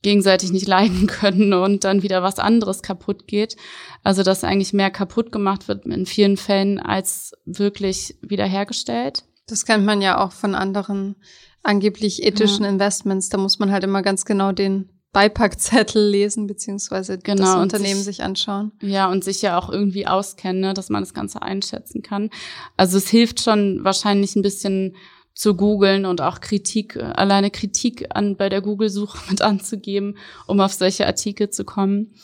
gegenseitig 0.02 0.52
nicht 0.52 0.68
leiden 0.68 1.06
können 1.06 1.52
und 1.52 1.84
dann 1.84 2.02
wieder 2.02 2.22
was 2.22 2.38
anderes 2.38 2.82
kaputt 2.82 3.26
geht. 3.26 3.56
Also 4.02 4.22
dass 4.22 4.44
eigentlich 4.44 4.72
mehr 4.72 4.90
kaputt 4.90 5.32
gemacht 5.32 5.68
wird 5.68 5.86
in 5.86 6.06
vielen 6.06 6.36
Fällen 6.36 6.78
als 6.78 7.32
wirklich 7.44 8.16
wiederhergestellt. 8.22 9.24
Das 9.46 9.64
kennt 9.64 9.84
man 9.84 10.00
ja 10.00 10.24
auch 10.24 10.32
von 10.32 10.54
anderen 10.54 11.16
angeblich 11.62 12.22
ethischen 12.24 12.64
ja. 12.64 12.70
Investments. 12.70 13.28
Da 13.28 13.38
muss 13.38 13.58
man 13.58 13.70
halt 13.70 13.84
immer 13.84 14.02
ganz 14.02 14.24
genau 14.24 14.52
den 14.52 14.95
Beipackzettel 15.12 16.10
lesen, 16.10 16.46
beziehungsweise 16.46 17.18
genau, 17.18 17.44
das 17.44 17.54
Unternehmen 17.56 18.02
sich, 18.02 18.16
sich, 18.16 18.22
anschauen. 18.22 18.72
Ja, 18.82 19.10
und 19.10 19.24
sich 19.24 19.40
ja 19.40 19.58
auch 19.58 19.70
irgendwie 19.70 20.06
auskennen, 20.06 20.60
ne, 20.60 20.74
dass 20.74 20.90
man 20.90 21.02
das 21.02 21.14
Ganze 21.14 21.40
einschätzen 21.42 22.02
kann. 22.02 22.30
Also 22.76 22.98
es 22.98 23.08
hilft 23.08 23.40
schon 23.40 23.82
wahrscheinlich 23.82 24.36
ein 24.36 24.42
bisschen 24.42 24.94
zu 25.36 25.54
googeln 25.54 26.06
und 26.06 26.22
auch 26.22 26.40
Kritik, 26.40 26.96
alleine 26.96 27.50
Kritik 27.50 28.06
an, 28.14 28.36
bei 28.36 28.48
der 28.48 28.62
Google-Suche 28.62 29.18
mit 29.30 29.42
anzugeben, 29.42 30.16
um 30.46 30.60
auf 30.60 30.72
solche 30.72 31.06
Artikel 31.06 31.50
zu 31.50 31.64
kommen. 31.64 32.14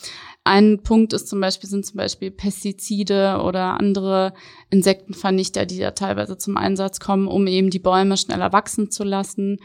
Ein 0.45 0.83
Punkt 0.83 1.12
ist 1.12 1.29
zum 1.29 1.40
Beispiel, 1.40 1.71
sind 1.71 1.87
zum 1.87 1.99
Beispiel 1.99 2.31
Pestizide 2.31 3.40
oder 3.45 3.79
andere 3.79 4.33
Insektenvernichter, 4.71 5.66
die 5.66 5.79
da 5.79 5.92
teilweise 5.92 6.37
zum 6.37 6.57
Einsatz 6.57 6.99
kommen, 6.99 7.29
um 7.29 7.47
eben 7.47 7.71
die 7.71 7.79
Bäume 7.79 8.16
schneller 8.16 8.53
wachsen 8.53 8.90
zu 8.90 9.05
lassen 9.05 9.59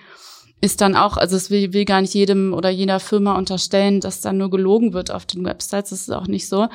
ist 0.59 0.81
dann 0.81 0.95
auch, 0.95 1.17
also 1.17 1.35
es 1.35 1.49
will, 1.51 1.73
will 1.73 1.85
gar 1.85 2.01
nicht 2.01 2.13
jedem 2.13 2.53
oder 2.53 2.69
jeder 2.69 2.99
Firma 2.99 3.35
unterstellen, 3.37 4.01
dass 4.01 4.21
dann 4.21 4.37
nur 4.37 4.49
gelogen 4.49 4.93
wird 4.93 5.11
auf 5.11 5.25
den 5.25 5.45
Websites. 5.45 5.91
Das 5.91 6.01
ist 6.01 6.11
auch 6.11 6.27
nicht 6.27 6.47
so. 6.47 6.67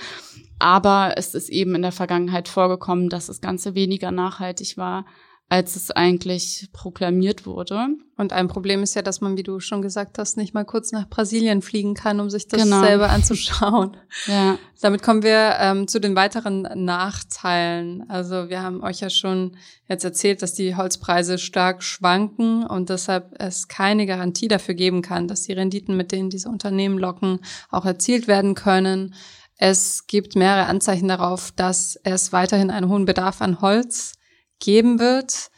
Aber 0.58 1.14
es 1.16 1.34
ist 1.34 1.48
eben 1.48 1.74
in 1.74 1.82
der 1.82 1.92
Vergangenheit 1.92 2.48
vorgekommen, 2.48 3.08
dass 3.08 3.26
das 3.26 3.40
Ganze 3.40 3.74
weniger 3.74 4.12
nachhaltig 4.12 4.76
war 4.76 5.04
als 5.52 5.76
es 5.76 5.90
eigentlich 5.90 6.70
proklamiert 6.72 7.44
wurde. 7.44 7.88
Und 8.16 8.32
ein 8.32 8.48
Problem 8.48 8.82
ist 8.82 8.94
ja, 8.94 9.02
dass 9.02 9.20
man, 9.20 9.36
wie 9.36 9.42
du 9.42 9.60
schon 9.60 9.82
gesagt 9.82 10.16
hast, 10.16 10.38
nicht 10.38 10.54
mal 10.54 10.64
kurz 10.64 10.92
nach 10.92 11.06
Brasilien 11.10 11.60
fliegen 11.60 11.92
kann, 11.92 12.20
um 12.20 12.30
sich 12.30 12.48
das 12.48 12.62
genau. 12.62 12.80
selber 12.80 13.10
anzuschauen. 13.10 13.98
ja. 14.28 14.56
Damit 14.80 15.02
kommen 15.02 15.22
wir 15.22 15.56
ähm, 15.58 15.88
zu 15.88 16.00
den 16.00 16.16
weiteren 16.16 16.62
Nachteilen. 16.74 18.08
Also 18.08 18.48
wir 18.48 18.62
haben 18.62 18.82
euch 18.82 19.00
ja 19.00 19.10
schon 19.10 19.58
jetzt 19.90 20.04
erzählt, 20.04 20.40
dass 20.40 20.54
die 20.54 20.74
Holzpreise 20.74 21.36
stark 21.36 21.82
schwanken 21.82 22.64
und 22.64 22.88
deshalb 22.88 23.34
es 23.38 23.68
keine 23.68 24.06
Garantie 24.06 24.48
dafür 24.48 24.74
geben 24.74 25.02
kann, 25.02 25.28
dass 25.28 25.42
die 25.42 25.52
Renditen, 25.52 25.98
mit 25.98 26.12
denen 26.12 26.30
diese 26.30 26.48
Unternehmen 26.48 26.96
locken, 26.96 27.40
auch 27.70 27.84
erzielt 27.84 28.26
werden 28.26 28.54
können. 28.54 29.14
Es 29.58 30.06
gibt 30.06 30.34
mehrere 30.34 30.64
Anzeichen 30.64 31.08
darauf, 31.08 31.52
dass 31.54 32.00
es 32.04 32.32
weiterhin 32.32 32.70
einen 32.70 32.88
hohen 32.88 33.04
Bedarf 33.04 33.42
an 33.42 33.60
Holz 33.60 34.14
geben 34.62 34.98
wird. 34.98 35.50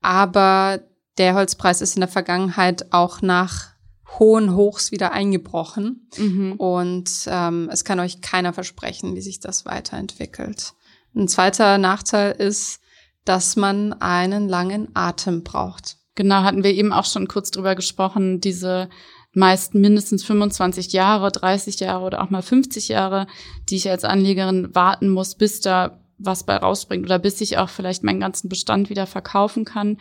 Aber 0.00 0.80
der 1.18 1.34
Holzpreis 1.34 1.80
ist 1.80 1.96
in 1.96 2.00
der 2.00 2.08
Vergangenheit 2.08 2.92
auch 2.92 3.20
nach 3.20 3.72
hohen 4.18 4.54
Hochs 4.54 4.92
wieder 4.92 5.12
eingebrochen. 5.12 6.08
Mhm. 6.16 6.52
Und 6.52 7.10
ähm, 7.26 7.68
es 7.70 7.84
kann 7.84 8.00
euch 8.00 8.20
keiner 8.20 8.52
versprechen, 8.52 9.14
wie 9.14 9.20
sich 9.20 9.40
das 9.40 9.66
weiterentwickelt. 9.66 10.72
Ein 11.14 11.28
zweiter 11.28 11.78
Nachteil 11.78 12.32
ist, 12.32 12.80
dass 13.24 13.56
man 13.56 13.92
einen 13.94 14.48
langen 14.48 14.88
Atem 14.94 15.42
braucht. 15.42 15.96
Genau, 16.14 16.42
hatten 16.42 16.64
wir 16.64 16.72
eben 16.72 16.92
auch 16.92 17.04
schon 17.04 17.28
kurz 17.28 17.50
drüber 17.50 17.74
gesprochen, 17.74 18.40
diese 18.40 18.88
meist 19.34 19.74
mindestens 19.74 20.24
25 20.24 20.92
Jahre, 20.92 21.30
30 21.30 21.80
Jahre 21.80 22.04
oder 22.04 22.22
auch 22.22 22.30
mal 22.30 22.42
50 22.42 22.88
Jahre, 22.88 23.26
die 23.68 23.76
ich 23.76 23.88
als 23.88 24.04
Anlegerin 24.04 24.74
warten 24.74 25.08
muss, 25.08 25.36
bis 25.36 25.60
da 25.60 26.01
was 26.24 26.44
bei 26.44 26.56
rausbringt 26.56 27.04
oder 27.04 27.18
bis 27.18 27.40
ich 27.40 27.58
auch 27.58 27.68
vielleicht 27.68 28.02
meinen 28.02 28.20
ganzen 28.20 28.48
Bestand 28.48 28.90
wieder 28.90 29.06
verkaufen 29.06 29.64
kann, 29.64 29.98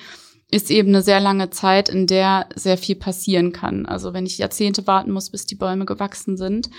ist 0.52 0.70
eben 0.70 0.90
eine 0.90 1.02
sehr 1.02 1.20
lange 1.20 1.50
Zeit, 1.50 1.90
in 1.90 2.08
der 2.08 2.48
sehr 2.56 2.78
viel 2.78 2.96
passieren 2.96 3.54
kann. 3.54 3.86
Also 3.86 4.14
wenn 4.14 4.26
ich 4.26 4.38
Jahrzehnte 4.38 4.86
warten 4.86 5.12
muss, 5.12 5.30
bis 5.30 5.46
die 5.46 5.56
Bäume 5.56 5.86
gewachsen 5.86 6.38
sind 6.38 6.70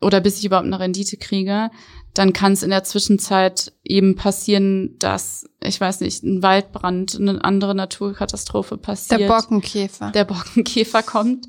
oder 0.00 0.20
bis 0.20 0.38
ich 0.38 0.46
überhaupt 0.46 0.66
eine 0.66 0.80
Rendite 0.80 1.18
kriege, 1.18 1.70
dann 2.14 2.34
kann 2.34 2.52
es 2.52 2.62
in 2.62 2.70
der 2.70 2.84
Zwischenzeit 2.84 3.72
eben 3.84 4.16
passieren, 4.16 4.98
dass, 4.98 5.48
ich 5.62 5.80
weiß 5.80 6.00
nicht, 6.00 6.22
ein 6.22 6.42
Waldbrand, 6.42 7.18
eine 7.18 7.42
andere 7.42 7.74
Naturkatastrophe 7.74 8.76
passiert. 8.76 9.20
Der 9.20 9.28
Borkenkäfer. 9.28 10.10
Der 10.10 10.24
Borkenkäfer 10.24 11.02
kommt. 11.02 11.46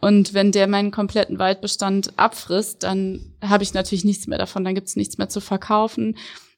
Und 0.00 0.32
wenn 0.32 0.52
der 0.52 0.68
meinen 0.68 0.90
kompletten 0.90 1.38
Waldbestand 1.38 2.18
abfrisst, 2.18 2.82
dann 2.82 3.34
habe 3.42 3.62
ich 3.62 3.74
natürlich 3.74 4.04
nichts 4.04 4.26
mehr 4.26 4.38
davon. 4.38 4.64
Dann 4.64 4.74
gibt 4.74 4.88
es 4.88 4.96
nichts 4.96 5.18
mehr 5.18 5.28
zu 5.28 5.40
verkaufen. 5.40 6.16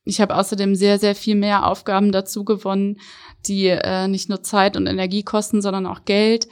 Ich 0.08 0.22
habe 0.22 0.36
außerdem 0.36 0.74
sehr, 0.74 0.98
sehr 0.98 1.14
viel 1.14 1.34
mehr 1.34 1.66
Aufgaben 1.66 2.12
dazu 2.12 2.44
gewonnen, 2.44 2.98
die 3.46 3.66
äh, 3.66 4.08
nicht 4.08 4.28
nur 4.28 4.42
Zeit 4.42 4.76
und 4.76 4.86
Energie 4.86 5.22
kosten, 5.22 5.60
sondern 5.60 5.86
auch 5.86 6.04
Geld. 6.06 6.48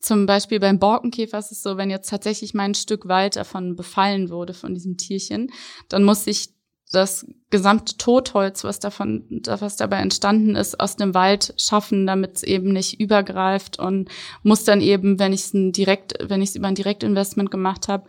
Zum 0.00 0.24
Beispiel 0.24 0.60
beim 0.60 0.78
Borkenkäfer 0.78 1.38
ist 1.38 1.52
es 1.52 1.62
so, 1.62 1.76
wenn 1.76 1.90
jetzt 1.90 2.08
tatsächlich 2.08 2.54
mein 2.54 2.74
Stück 2.74 3.06
Wald 3.06 3.36
davon 3.36 3.76
befallen 3.76 4.30
wurde, 4.30 4.54
von 4.54 4.72
diesem 4.72 4.96
Tierchen, 4.96 5.50
dann 5.88 6.04
muss 6.04 6.26
ich 6.26 6.50
das 6.90 7.26
gesamte 7.50 7.96
Totholz, 7.98 8.64
was 8.64 8.78
davon, 8.78 9.42
was 9.44 9.76
dabei 9.76 9.98
entstanden 9.98 10.54
ist, 10.54 10.78
aus 10.80 10.96
dem 10.96 11.14
Wald 11.14 11.52
schaffen, 11.58 12.06
damit 12.06 12.36
es 12.36 12.42
eben 12.44 12.72
nicht 12.72 13.00
übergreift 13.00 13.78
und 13.78 14.08
muss 14.42 14.64
dann 14.64 14.80
eben, 14.80 15.18
wenn 15.18 15.32
ich 15.32 15.40
es 15.42 15.50
direkt, 15.52 16.14
wenn 16.22 16.40
ich 16.40 16.50
es 16.50 16.56
über 16.56 16.68
ein 16.68 16.76
Direktinvestment 16.76 17.50
gemacht 17.50 17.88
habe, 17.88 18.06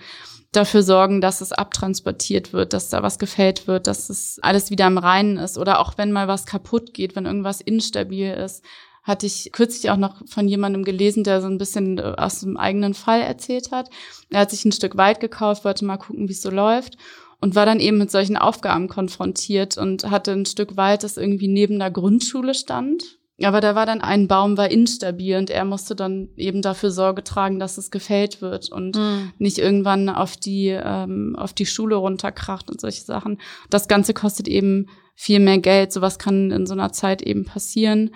dafür 0.51 0.83
sorgen, 0.83 1.21
dass 1.21 1.41
es 1.41 1.51
abtransportiert 1.51 2.53
wird, 2.53 2.73
dass 2.73 2.89
da 2.89 3.03
was 3.03 3.19
gefällt 3.19 3.67
wird, 3.67 3.87
dass 3.87 4.09
es 4.09 4.39
alles 4.41 4.71
wieder 4.71 4.87
im 4.87 4.97
Reinen 4.97 5.37
ist 5.37 5.57
oder 5.57 5.79
auch 5.79 5.97
wenn 5.97 6.11
mal 6.11 6.27
was 6.27 6.45
kaputt 6.45 6.93
geht, 6.93 7.15
wenn 7.15 7.25
irgendwas 7.25 7.61
instabil 7.61 8.31
ist, 8.31 8.63
hatte 9.03 9.25
ich 9.25 9.51
kürzlich 9.53 9.89
auch 9.89 9.97
noch 9.97 10.27
von 10.27 10.47
jemandem 10.47 10.83
gelesen, 10.83 11.23
der 11.23 11.41
so 11.41 11.47
ein 11.47 11.57
bisschen 11.57 11.97
äh, 11.97 12.13
aus 12.17 12.41
dem 12.41 12.57
eigenen 12.57 12.93
Fall 12.93 13.21
erzählt 13.21 13.71
hat. 13.71 13.89
Er 14.29 14.41
hat 14.41 14.51
sich 14.51 14.65
ein 14.65 14.73
Stück 14.73 14.97
Wald 14.97 15.19
gekauft, 15.19 15.63
wollte 15.63 15.85
mal 15.85 15.97
gucken, 15.97 16.27
wie 16.27 16.33
es 16.33 16.41
so 16.41 16.49
läuft 16.49 16.97
und 17.39 17.55
war 17.55 17.65
dann 17.65 17.79
eben 17.79 17.97
mit 17.97 18.11
solchen 18.11 18.35
Aufgaben 18.35 18.89
konfrontiert 18.89 19.77
und 19.77 20.09
hatte 20.09 20.31
ein 20.31 20.45
Stück 20.45 20.75
Wald, 20.75 21.03
das 21.03 21.17
irgendwie 21.17 21.47
neben 21.47 21.79
der 21.79 21.91
Grundschule 21.91 22.53
stand. 22.53 23.17
Aber 23.43 23.61
da 23.61 23.75
war 23.75 23.85
dann 23.85 24.01
ein 24.01 24.27
Baum 24.27 24.57
war 24.57 24.71
instabil 24.71 25.37
und 25.37 25.51
er 25.51 25.63
musste 25.63 25.95
dann 25.95 26.29
eben 26.37 26.63
dafür 26.63 26.89
Sorge 26.89 27.23
tragen, 27.23 27.59
dass 27.59 27.77
es 27.77 27.91
gefällt 27.91 28.41
wird 28.41 28.71
und 28.71 28.95
mhm. 28.95 29.31
nicht 29.37 29.59
irgendwann 29.59 30.09
auf 30.09 30.37
die 30.37 30.69
ähm, 30.69 31.35
auf 31.37 31.53
die 31.53 31.67
Schule 31.67 31.95
runterkracht 31.95 32.71
und 32.71 32.81
solche 32.81 33.03
Sachen. 33.03 33.39
Das 33.69 33.87
Ganze 33.87 34.15
kostet 34.15 34.47
eben 34.47 34.87
viel 35.13 35.39
mehr 35.39 35.59
Geld. 35.59 35.93
Sowas 35.93 36.17
kann 36.17 36.49
in 36.49 36.65
so 36.65 36.73
einer 36.73 36.91
Zeit 36.91 37.21
eben 37.21 37.45
passieren 37.45 38.11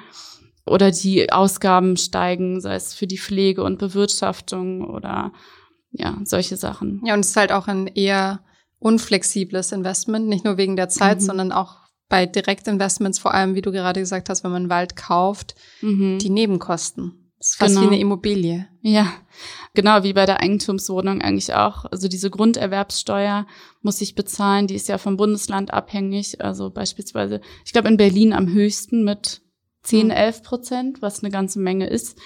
oder 0.65 0.89
die 0.89 1.31
Ausgaben 1.31 1.97
steigen, 1.97 2.59
sei 2.59 2.75
es 2.75 2.95
für 2.95 3.07
die 3.07 3.19
Pflege 3.19 3.63
und 3.63 3.77
Bewirtschaftung 3.77 4.83
oder 4.83 5.33
ja, 5.91 6.17
solche 6.23 6.57
Sachen. 6.57 7.01
Ja, 7.05 7.13
und 7.13 7.19
es 7.19 7.29
ist 7.29 7.37
halt 7.37 7.51
auch 7.51 7.67
ein 7.67 7.87
eher 7.87 8.39
unflexibles 8.79 9.71
Investment, 9.71 10.27
nicht 10.27 10.45
nur 10.45 10.57
wegen 10.57 10.75
der 10.75 10.89
Zeit, 10.89 11.17
mhm. 11.17 11.25
sondern 11.25 11.51
auch 11.51 11.80
bei 12.11 12.25
Direktinvestments, 12.25 13.19
vor 13.19 13.33
allem, 13.33 13.55
wie 13.55 13.61
du 13.61 13.71
gerade 13.71 14.01
gesagt 14.01 14.29
hast, 14.29 14.43
wenn 14.43 14.51
man 14.51 14.69
Wald 14.69 14.97
kauft, 14.97 15.55
mhm. 15.81 16.19
die 16.19 16.29
Nebenkosten. 16.29 17.31
Das 17.37 17.51
ist 17.51 17.55
fast 17.55 17.73
genau. 17.73 17.81
wie 17.83 17.93
eine 17.93 18.01
Immobilie. 18.01 18.67
Ja, 18.81 19.13
genau 19.73 20.03
wie 20.03 20.13
bei 20.13 20.25
der 20.25 20.41
Eigentumswohnung 20.41 21.21
eigentlich 21.21 21.55
auch. 21.55 21.85
Also 21.85 22.09
diese 22.09 22.29
Grunderwerbssteuer 22.29 23.47
muss 23.81 24.01
ich 24.01 24.13
bezahlen, 24.13 24.67
die 24.67 24.75
ist 24.75 24.89
ja 24.89 24.97
vom 24.97 25.15
Bundesland 25.15 25.73
abhängig. 25.73 26.43
Also 26.43 26.69
beispielsweise, 26.69 27.39
ich 27.65 27.71
glaube 27.71 27.87
in 27.87 27.97
Berlin 27.97 28.33
am 28.33 28.51
höchsten 28.51 29.05
mit 29.05 29.41
10, 29.83 30.11
11 30.11 30.39
mhm. 30.39 30.43
Prozent, 30.43 31.01
was 31.01 31.23
eine 31.23 31.31
ganze 31.31 31.59
Menge 31.59 31.87
ist. 31.87 32.19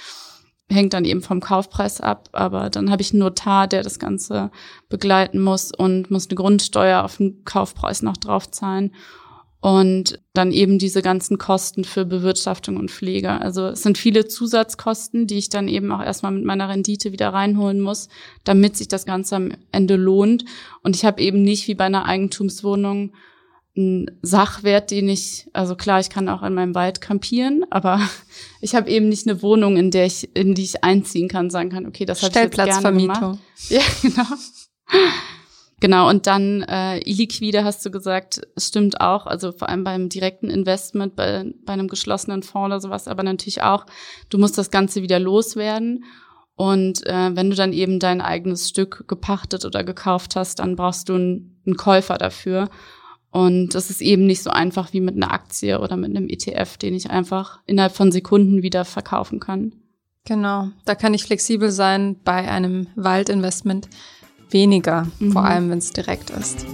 Hängt 0.67 0.93
dann 0.93 1.05
eben 1.05 1.21
vom 1.21 1.41
Kaufpreis 1.41 2.01
ab, 2.01 2.29
aber 2.31 2.71
dann 2.71 2.89
habe 2.89 3.03
ich 3.03 3.11
einen 3.11 3.19
Notar, 3.19 3.67
der 3.67 3.83
das 3.83 3.99
Ganze 3.99 4.49
begleiten 4.89 5.39
muss 5.39 5.71
und 5.71 6.09
muss 6.09 6.27
eine 6.27 6.35
Grundsteuer 6.35 7.03
auf 7.03 7.17
den 7.17 7.43
Kaufpreis 7.43 8.01
noch 8.01 8.17
draufzahlen. 8.17 8.91
Und 9.65 10.19
dann 10.33 10.51
eben 10.51 10.77
diese 10.77 11.01
ganzen 11.01 11.39
Kosten 11.39 11.85
für 11.85 12.05
Bewirtschaftung 12.05 12.77
und 12.77 12.91
Pflege. 12.91 13.41
Also 13.41 13.69
es 13.69 13.81
sind 13.81 13.97
viele 13.97 14.27
Zusatzkosten, 14.27 15.25
die 15.25 15.39
ich 15.39 15.49
dann 15.49 15.67
eben 15.67 15.91
auch 15.91 16.03
erstmal 16.03 16.33
mit 16.33 16.45
meiner 16.45 16.69
Rendite 16.69 17.11
wieder 17.11 17.29
reinholen 17.29 17.81
muss, 17.81 18.07
damit 18.43 18.77
sich 18.77 18.89
das 18.89 19.07
Ganze 19.07 19.37
am 19.37 19.53
Ende 19.71 19.95
lohnt. 19.95 20.45
Und 20.83 20.95
ich 20.95 21.03
habe 21.03 21.19
eben 21.19 21.41
nicht 21.41 21.67
wie 21.67 21.73
bei 21.73 21.85
einer 21.85 22.05
Eigentumswohnung 22.05 23.13
ein 23.75 24.11
Sachwert, 24.21 24.91
den 24.91 25.09
ich, 25.09 25.47
also 25.51 25.75
klar, 25.75 25.99
ich 25.99 26.11
kann 26.11 26.29
auch 26.29 26.43
in 26.43 26.53
meinem 26.53 26.75
Wald 26.75 27.01
campieren, 27.01 27.65
aber 27.71 27.99
ich 28.61 28.75
habe 28.75 28.87
eben 28.91 29.09
nicht 29.09 29.27
eine 29.27 29.41
Wohnung, 29.41 29.77
in 29.77 29.89
der 29.89 30.05
ich, 30.05 30.29
in 30.35 30.53
die 30.53 30.61
ich 30.61 30.83
einziehen 30.83 31.27
kann, 31.27 31.49
sagen 31.49 31.71
kann, 31.71 31.87
okay, 31.87 32.05
das 32.05 32.21
habe 32.21 32.29
ich 32.29 32.55
jetzt 32.55 32.55
gerne 32.55 33.01
gemacht. 33.01 33.39
Ja, 33.69 33.81
genau. 34.03 34.25
Genau, 35.81 36.09
und 36.09 36.25
dann 36.25 36.61
äh, 36.63 36.99
illiquide 36.99 37.65
hast 37.65 37.85
du 37.85 37.91
gesagt, 37.91 38.41
es 38.55 38.67
stimmt 38.67 39.01
auch, 39.01 39.25
also 39.25 39.51
vor 39.51 39.67
allem 39.67 39.83
beim 39.83 40.07
direkten 40.07 40.49
Investment, 40.49 41.15
bei, 41.15 41.53
bei 41.65 41.73
einem 41.73 41.89
geschlossenen 41.89 42.43
Fonds 42.43 42.67
oder 42.67 42.79
sowas, 42.79 43.07
aber 43.07 43.23
natürlich 43.23 43.61
auch, 43.61 43.85
du 44.29 44.37
musst 44.37 44.57
das 44.57 44.71
Ganze 44.71 45.01
wieder 45.01 45.19
loswerden. 45.19 46.05
Und 46.55 47.05
äh, 47.05 47.35
wenn 47.35 47.49
du 47.49 47.55
dann 47.57 47.73
eben 47.73 47.99
dein 47.99 48.21
eigenes 48.21 48.69
Stück 48.69 49.05
gepachtet 49.09 49.65
oder 49.65 49.83
gekauft 49.83 50.37
hast, 50.37 50.59
dann 50.59 50.77
brauchst 50.77 51.09
du 51.09 51.15
einen, 51.15 51.59
einen 51.65 51.75
Käufer 51.75 52.17
dafür. 52.17 52.69
Und 53.29 53.75
das 53.75 53.89
ist 53.89 54.01
eben 54.01 54.25
nicht 54.25 54.41
so 54.41 54.49
einfach 54.51 54.93
wie 54.93 55.01
mit 55.01 55.17
einer 55.17 55.33
Aktie 55.33 55.81
oder 55.81 55.97
mit 55.97 56.15
einem 56.15 56.29
ETF, 56.29 56.77
den 56.77 56.93
ich 56.93 57.09
einfach 57.09 57.59
innerhalb 57.65 57.93
von 57.93 58.13
Sekunden 58.13 58.63
wieder 58.63 58.85
verkaufen 58.85 59.41
kann. 59.41 59.73
Genau, 60.23 60.69
da 60.85 60.95
kann 60.95 61.13
ich 61.13 61.25
flexibel 61.25 61.69
sein 61.69 62.15
bei 62.23 62.49
einem 62.49 62.87
Waldinvestment 62.95 63.89
weniger, 64.51 65.07
mhm. 65.19 65.31
vor 65.31 65.43
allem 65.45 65.69
wenn 65.69 65.79
es 65.79 65.91
direkt 65.91 66.29
ist. 66.29 66.65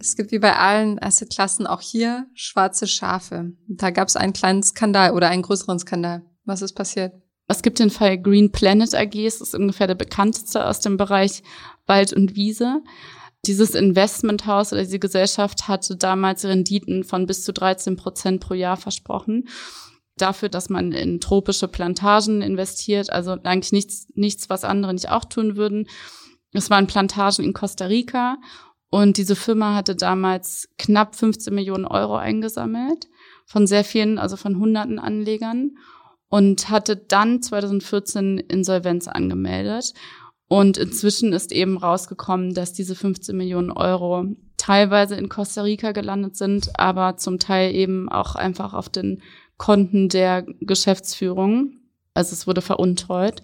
Es 0.00 0.16
gibt 0.16 0.32
wie 0.32 0.40
bei 0.40 0.56
allen 0.56 1.02
Assetklassen 1.02 1.66
auch 1.66 1.80
hier 1.80 2.26
schwarze 2.34 2.86
Schafe. 2.86 3.52
Da 3.68 3.90
gab 3.90 4.08
es 4.08 4.16
einen 4.16 4.32
kleinen 4.32 4.62
Skandal 4.62 5.12
oder 5.12 5.28
einen 5.28 5.42
größeren 5.42 5.78
Skandal. 5.78 6.22
Was 6.44 6.60
ist 6.60 6.74
passiert? 6.74 7.14
Es 7.48 7.62
gibt 7.62 7.78
den 7.78 7.90
Fall 7.90 8.18
Green 8.18 8.50
Planet 8.50 8.94
AG, 8.94 9.24
das 9.24 9.40
ist 9.40 9.54
ungefähr 9.54 9.86
der 9.86 9.94
bekannteste 9.94 10.66
aus 10.66 10.80
dem 10.80 10.96
Bereich 10.96 11.42
Wald 11.86 12.12
und 12.12 12.34
Wiese. 12.34 12.82
Dieses 13.46 13.74
Investmenthaus 13.74 14.72
oder 14.72 14.82
diese 14.82 14.98
Gesellschaft 14.98 15.68
hatte 15.68 15.96
damals 15.96 16.44
Renditen 16.44 17.04
von 17.04 17.26
bis 17.26 17.44
zu 17.44 17.52
13 17.52 17.96
Prozent 17.96 18.40
pro 18.40 18.54
Jahr 18.54 18.76
versprochen. 18.76 19.48
Dafür, 20.22 20.48
dass 20.48 20.70
man 20.70 20.92
in 20.92 21.20
tropische 21.20 21.66
Plantagen 21.66 22.42
investiert, 22.42 23.10
also 23.10 23.32
eigentlich 23.42 23.72
nichts, 23.72 24.06
nichts, 24.14 24.48
was 24.48 24.62
andere 24.62 24.94
nicht 24.94 25.10
auch 25.10 25.24
tun 25.24 25.56
würden. 25.56 25.88
Es 26.52 26.70
waren 26.70 26.86
Plantagen 26.86 27.44
in 27.44 27.52
Costa 27.52 27.86
Rica 27.86 28.36
und 28.88 29.16
diese 29.16 29.34
Firma 29.34 29.74
hatte 29.74 29.96
damals 29.96 30.68
knapp 30.78 31.16
15 31.16 31.52
Millionen 31.52 31.86
Euro 31.86 32.14
eingesammelt 32.14 33.08
von 33.46 33.66
sehr 33.66 33.82
vielen, 33.82 34.18
also 34.18 34.36
von 34.36 34.58
hunderten 34.58 35.00
Anlegern 35.00 35.72
und 36.28 36.70
hatte 36.70 36.94
dann 36.96 37.42
2014 37.42 38.38
Insolvenz 38.38 39.08
angemeldet. 39.08 39.92
Und 40.46 40.76
inzwischen 40.78 41.32
ist 41.32 41.50
eben 41.50 41.78
rausgekommen, 41.78 42.54
dass 42.54 42.74
diese 42.74 42.94
15 42.94 43.36
Millionen 43.36 43.72
Euro 43.72 44.26
teilweise 44.56 45.16
in 45.16 45.28
Costa 45.28 45.62
Rica 45.62 45.90
gelandet 45.90 46.36
sind, 46.36 46.78
aber 46.78 47.16
zum 47.16 47.40
Teil 47.40 47.74
eben 47.74 48.08
auch 48.08 48.36
einfach 48.36 48.74
auf 48.74 48.88
den 48.88 49.22
Konten 49.62 50.08
der 50.08 50.42
Geschäftsführung. 50.60 51.74
Also 52.14 52.32
es 52.32 52.48
wurde 52.48 52.62
veruntreut. 52.62 53.42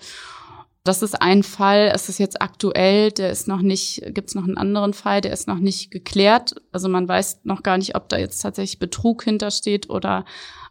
Das 0.82 1.00
ist 1.00 1.22
ein 1.22 1.44
Fall, 1.44 1.92
es 1.94 2.08
ist 2.08 2.18
jetzt 2.18 2.42
aktuell, 2.42 3.12
der 3.12 3.30
ist 3.30 3.46
noch 3.46 3.62
nicht, 3.62 4.02
gibt 4.14 4.30
es 4.30 4.34
noch 4.34 4.42
einen 4.42 4.58
anderen 4.58 4.94
Fall, 4.94 5.20
der 5.20 5.32
ist 5.32 5.46
noch 5.46 5.60
nicht 5.60 5.92
geklärt. 5.92 6.56
Also 6.72 6.88
man 6.88 7.06
weiß 7.06 7.42
noch 7.44 7.62
gar 7.62 7.78
nicht, 7.78 7.94
ob 7.94 8.08
da 8.08 8.18
jetzt 8.18 8.40
tatsächlich 8.40 8.80
Betrug 8.80 9.22
hintersteht 9.22 9.90
oder 9.90 10.24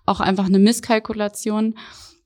auch 0.06 0.20
einfach 0.20 0.48
eine 0.48 0.60
Misskalkulation. 0.60 1.76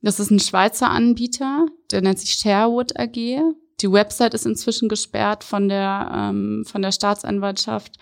Das 0.00 0.18
ist 0.18 0.32
ein 0.32 0.40
Schweizer 0.40 0.90
Anbieter, 0.90 1.66
der 1.92 2.02
nennt 2.02 2.18
sich 2.18 2.34
Sherwood 2.34 2.98
AG. 2.98 3.14
Die 3.14 3.92
Website 3.92 4.34
ist 4.34 4.46
inzwischen 4.46 4.88
gesperrt 4.88 5.44
von 5.44 5.68
der, 5.68 6.10
ähm, 6.12 6.64
von 6.66 6.82
der 6.82 6.90
Staatsanwaltschaft. 6.90 7.98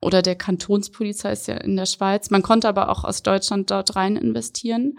Oder 0.00 0.22
der 0.22 0.36
Kantonspolizei 0.36 1.32
ist 1.32 1.48
ja 1.48 1.56
in 1.56 1.76
der 1.76 1.86
Schweiz. 1.86 2.30
Man 2.30 2.42
konnte 2.42 2.68
aber 2.68 2.90
auch 2.90 3.04
aus 3.04 3.22
Deutschland 3.22 3.70
dort 3.70 3.96
rein 3.96 4.16
investieren. 4.16 4.98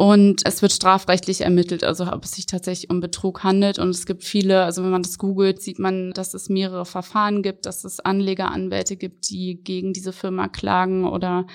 Und 0.00 0.46
es 0.46 0.62
wird 0.62 0.72
strafrechtlich 0.72 1.42
ermittelt, 1.42 1.84
also 1.84 2.10
ob 2.10 2.24
es 2.24 2.32
sich 2.32 2.46
tatsächlich 2.46 2.88
um 2.88 3.00
Betrug 3.00 3.44
handelt. 3.44 3.78
Und 3.78 3.90
es 3.90 4.06
gibt 4.06 4.24
viele, 4.24 4.64
also 4.64 4.82
wenn 4.82 4.90
man 4.90 5.02
das 5.02 5.18
googelt, 5.18 5.60
sieht 5.60 5.78
man, 5.78 6.12
dass 6.12 6.32
es 6.32 6.48
mehrere 6.48 6.86
Verfahren 6.86 7.42
gibt, 7.42 7.66
dass 7.66 7.84
es 7.84 8.00
Anlegeranwälte 8.00 8.96
gibt, 8.96 9.28
die 9.28 9.60
gegen 9.62 9.92
diese 9.92 10.14
Firma 10.14 10.48
klagen 10.48 11.04
oder 11.04 11.46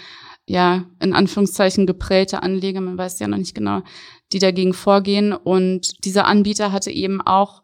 ja, 0.46 0.86
in 1.02 1.14
Anführungszeichen 1.14 1.88
geprellte 1.88 2.44
Anleger, 2.44 2.82
man 2.82 3.00
weiß 3.00 3.18
ja 3.18 3.28
noch 3.28 3.40
nicht 3.40 3.56
genau, 3.56 3.82
die 4.32 4.38
dagegen 4.38 4.76
vorgehen. 4.76 5.34
Und 5.34 6.06
dieser 6.06 6.28
Anbieter 6.28 6.72
hatte 6.72 6.92
eben 6.92 7.22
auch 7.22 7.64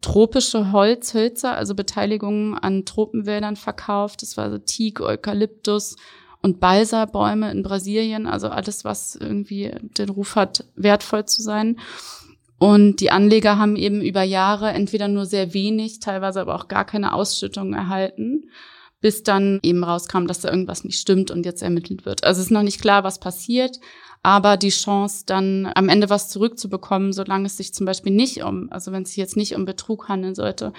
tropische 0.00 0.72
Holzhölzer, 0.72 1.56
also 1.56 1.74
Beteiligungen 1.74 2.54
an 2.54 2.84
Tropenwäldern 2.84 3.56
verkauft. 3.56 4.22
Das 4.22 4.36
war 4.36 4.50
so 4.50 4.58
Teak, 4.58 5.00
Eukalyptus 5.00 5.96
und 6.42 6.60
Balsa-Bäume 6.60 7.50
in 7.50 7.62
Brasilien, 7.62 8.26
also 8.26 8.48
alles, 8.48 8.84
was 8.84 9.16
irgendwie 9.16 9.74
den 9.98 10.10
Ruf 10.10 10.36
hat, 10.36 10.64
wertvoll 10.76 11.24
zu 11.24 11.42
sein. 11.42 11.78
Und 12.58 13.00
die 13.00 13.10
Anleger 13.10 13.58
haben 13.58 13.76
eben 13.76 14.00
über 14.00 14.22
Jahre 14.22 14.70
entweder 14.70 15.08
nur 15.08 15.26
sehr 15.26 15.52
wenig, 15.52 16.00
teilweise 16.00 16.40
aber 16.40 16.54
auch 16.54 16.68
gar 16.68 16.84
keine 16.84 17.12
Ausschüttung 17.12 17.74
erhalten, 17.74 18.50
bis 19.00 19.22
dann 19.22 19.60
eben 19.62 19.84
rauskam, 19.84 20.26
dass 20.26 20.40
da 20.40 20.50
irgendwas 20.50 20.84
nicht 20.84 20.98
stimmt 20.98 21.30
und 21.30 21.44
jetzt 21.44 21.62
ermittelt 21.62 22.06
wird. 22.06 22.24
Also 22.24 22.40
es 22.40 22.46
ist 22.46 22.52
noch 22.52 22.62
nicht 22.62 22.80
klar, 22.80 23.04
was 23.04 23.20
passiert, 23.20 23.78
aber 24.26 24.56
die 24.56 24.70
Chance, 24.70 25.22
dann 25.24 25.70
am 25.76 25.88
Ende 25.88 26.10
was 26.10 26.28
zurückzubekommen, 26.28 27.12
solange 27.12 27.46
es 27.46 27.56
sich 27.56 27.72
zum 27.72 27.86
Beispiel 27.86 28.10
nicht 28.10 28.42
um, 28.42 28.66
also 28.72 28.90
wenn 28.90 29.04
es 29.04 29.10
sich 29.10 29.18
jetzt 29.18 29.36
nicht 29.36 29.54
um 29.54 29.66
Betrug 29.66 30.08
handeln 30.08 30.34
sollte, 30.34 30.72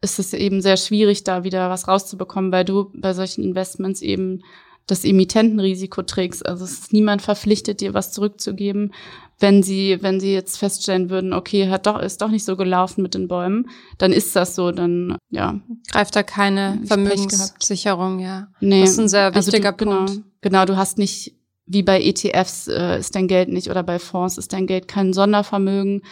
ist 0.00 0.20
es 0.20 0.32
eben 0.32 0.62
sehr 0.62 0.76
schwierig, 0.76 1.24
da 1.24 1.42
wieder 1.42 1.68
was 1.68 1.88
rauszubekommen, 1.88 2.52
weil 2.52 2.64
du 2.64 2.92
bei 2.94 3.12
solchen 3.12 3.42
Investments 3.42 4.02
eben 4.02 4.44
das 4.86 5.04
Emittentenrisiko 5.04 6.02
trägst. 6.02 6.46
Also 6.46 6.64
es 6.64 6.74
ist 6.74 6.92
niemand 6.92 7.22
verpflichtet, 7.22 7.80
dir 7.80 7.92
was 7.92 8.12
zurückzugeben, 8.12 8.92
wenn 9.40 9.64
sie, 9.64 9.98
wenn 10.00 10.20
sie 10.20 10.32
jetzt 10.32 10.58
feststellen 10.58 11.10
würden, 11.10 11.32
okay, 11.32 11.70
hat 11.70 11.86
doch, 11.86 11.98
ist 11.98 12.22
doch 12.22 12.30
nicht 12.30 12.44
so 12.44 12.56
gelaufen 12.56 13.02
mit 13.02 13.14
den 13.14 13.26
Bäumen, 13.26 13.68
dann 13.98 14.12
ist 14.12 14.36
das 14.36 14.54
so, 14.54 14.70
dann, 14.70 15.16
ja. 15.30 15.58
Greift 15.90 16.14
da 16.14 16.22
keine 16.22 16.80
Vermögenssicherung, 16.84 18.20
ja. 18.20 18.46
Nee. 18.60 18.82
Das 18.82 18.90
ist 18.90 19.00
ein 19.00 19.08
sehr 19.08 19.34
wichtiger 19.34 19.70
also 19.70 19.72
du, 19.72 19.84
genau, 19.84 19.96
Punkt. 20.04 20.22
Genau, 20.40 20.64
du 20.66 20.76
hast 20.76 20.98
nicht, 20.98 21.34
wie 21.72 21.82
bei 21.82 22.00
ETFs 22.02 22.68
äh, 22.68 22.98
ist 22.98 23.14
dein 23.14 23.28
Geld 23.28 23.48
nicht 23.48 23.70
oder 23.70 23.82
bei 23.82 23.98
Fonds 23.98 24.38
ist 24.38 24.52
dein 24.52 24.66
Geld 24.66 24.88
kein 24.88 25.12
Sondervermögen. 25.12 26.02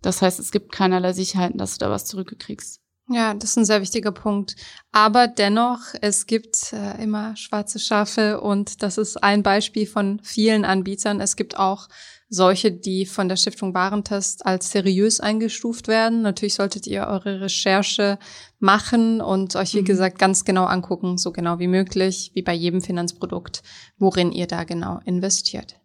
Das 0.00 0.22
heißt, 0.22 0.40
es 0.40 0.50
gibt 0.50 0.72
keinerlei 0.72 1.12
Sicherheiten, 1.12 1.58
dass 1.58 1.78
du 1.78 1.84
da 1.84 1.90
was 1.90 2.06
zurückkriegst. 2.06 2.80
Ja, 3.08 3.34
das 3.34 3.50
ist 3.50 3.56
ein 3.58 3.64
sehr 3.64 3.82
wichtiger 3.82 4.12
Punkt. 4.12 4.56
Aber 4.90 5.28
dennoch, 5.28 5.80
es 6.00 6.26
gibt 6.26 6.72
äh, 6.72 7.02
immer 7.02 7.36
schwarze 7.36 7.78
Schafe 7.78 8.40
und 8.40 8.82
das 8.82 8.96
ist 8.96 9.22
ein 9.22 9.42
Beispiel 9.42 9.86
von 9.86 10.20
vielen 10.22 10.64
Anbietern. 10.64 11.20
Es 11.20 11.36
gibt 11.36 11.58
auch 11.58 11.88
solche, 12.32 12.72
die 12.72 13.04
von 13.04 13.28
der 13.28 13.36
Stiftung 13.36 13.74
Warentest 13.74 14.46
als 14.46 14.70
seriös 14.70 15.20
eingestuft 15.20 15.86
werden. 15.86 16.22
Natürlich 16.22 16.54
solltet 16.54 16.86
ihr 16.86 17.06
eure 17.06 17.42
Recherche 17.42 18.18
machen 18.58 19.20
und 19.20 19.54
euch, 19.54 19.74
wie 19.74 19.82
mhm. 19.82 19.86
gesagt, 19.86 20.18
ganz 20.18 20.44
genau 20.46 20.64
angucken, 20.64 21.18
so 21.18 21.30
genau 21.30 21.58
wie 21.58 21.68
möglich, 21.68 22.30
wie 22.32 22.40
bei 22.42 22.54
jedem 22.54 22.80
Finanzprodukt, 22.80 23.62
worin 23.98 24.32
ihr 24.32 24.46
da 24.46 24.64
genau 24.64 25.00
investiert. 25.04 25.76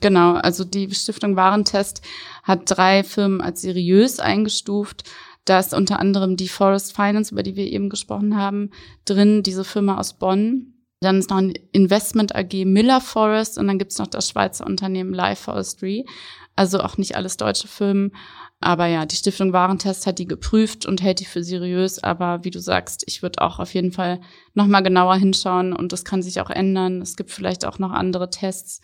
Genau, 0.00 0.34
also 0.34 0.62
die 0.62 0.94
Stiftung 0.94 1.34
Warentest 1.34 2.02
hat 2.44 2.62
drei 2.66 3.02
Firmen 3.02 3.40
als 3.40 3.62
seriös 3.62 4.20
eingestuft. 4.20 5.02
Da 5.44 5.58
ist 5.58 5.74
unter 5.74 5.98
anderem 5.98 6.36
die 6.36 6.48
Forest 6.48 6.94
Finance, 6.94 7.32
über 7.32 7.42
die 7.42 7.56
wir 7.56 7.66
eben 7.66 7.88
gesprochen 7.88 8.36
haben, 8.36 8.70
drin, 9.04 9.42
diese 9.42 9.64
Firma 9.64 9.98
aus 9.98 10.12
Bonn. 10.12 10.75
Dann 11.00 11.18
ist 11.18 11.30
noch 11.30 11.36
ein 11.36 11.52
Investment 11.72 12.34
AG 12.34 12.64
Miller 12.64 13.00
Forest 13.00 13.58
und 13.58 13.66
dann 13.66 13.78
gibt's 13.78 13.98
noch 13.98 14.06
das 14.06 14.28
Schweizer 14.28 14.66
Unternehmen 14.66 15.12
Life 15.12 15.44
Forestry. 15.44 16.06
Also 16.54 16.80
auch 16.80 16.96
nicht 16.96 17.16
alles 17.16 17.36
deutsche 17.36 17.68
Firmen. 17.68 18.12
Aber 18.60 18.86
ja, 18.86 19.04
die 19.04 19.16
Stiftung 19.16 19.52
Warentest 19.52 20.06
hat 20.06 20.18
die 20.18 20.26
geprüft 20.26 20.86
und 20.86 21.02
hält 21.02 21.20
die 21.20 21.26
für 21.26 21.44
seriös. 21.44 22.02
Aber 22.02 22.44
wie 22.44 22.50
du 22.50 22.58
sagst, 22.58 23.04
ich 23.06 23.22
würde 23.22 23.42
auch 23.42 23.58
auf 23.58 23.74
jeden 23.74 23.92
Fall 23.92 24.20
nochmal 24.54 24.82
genauer 24.82 25.16
hinschauen 25.16 25.74
und 25.74 25.92
das 25.92 26.04
kann 26.04 26.22
sich 26.22 26.40
auch 26.40 26.48
ändern. 26.48 27.02
Es 27.02 27.16
gibt 27.16 27.30
vielleicht 27.30 27.66
auch 27.66 27.78
noch 27.78 27.92
andere 27.92 28.30
Tests. 28.30 28.80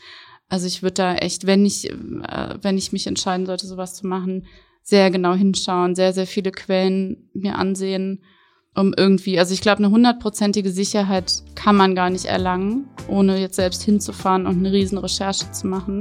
Also 0.51 0.67
ich 0.67 0.83
würde 0.83 0.95
da 0.95 1.15
echt, 1.15 1.47
wenn 1.47 1.65
ich, 1.65 1.91
äh, 1.91 2.59
wenn 2.61 2.77
ich 2.77 2.93
mich 2.93 3.07
entscheiden 3.07 3.47
sollte, 3.47 3.67
sowas 3.67 3.95
zu 3.95 4.07
machen, 4.07 4.47
sehr 4.83 5.11
genau 5.11 5.33
hinschauen, 5.33 5.95
sehr, 5.95 6.13
sehr 6.13 6.27
viele 6.27 6.53
Quellen 6.53 7.31
mir 7.33 7.57
ansehen, 7.57 8.23
um 8.75 8.95
irgendwie, 8.97 9.39
also 9.39 9.53
ich 9.53 9.61
glaube, 9.61 9.79
eine 9.79 9.91
hundertprozentige 9.91 10.71
Sicherheit 10.71 11.43
kann 11.55 11.77
man 11.77 11.95
gar 11.95 12.11
nicht 12.11 12.25
erlangen, 12.25 12.89
ohne 13.09 13.39
jetzt 13.39 13.57
selbst 13.57 13.83
hinzufahren 13.83 14.47
und 14.47 14.59
eine 14.59 14.73
riesen 14.73 14.99
Recherche 14.99 15.51
zu 15.53 15.67
machen. 15.67 16.01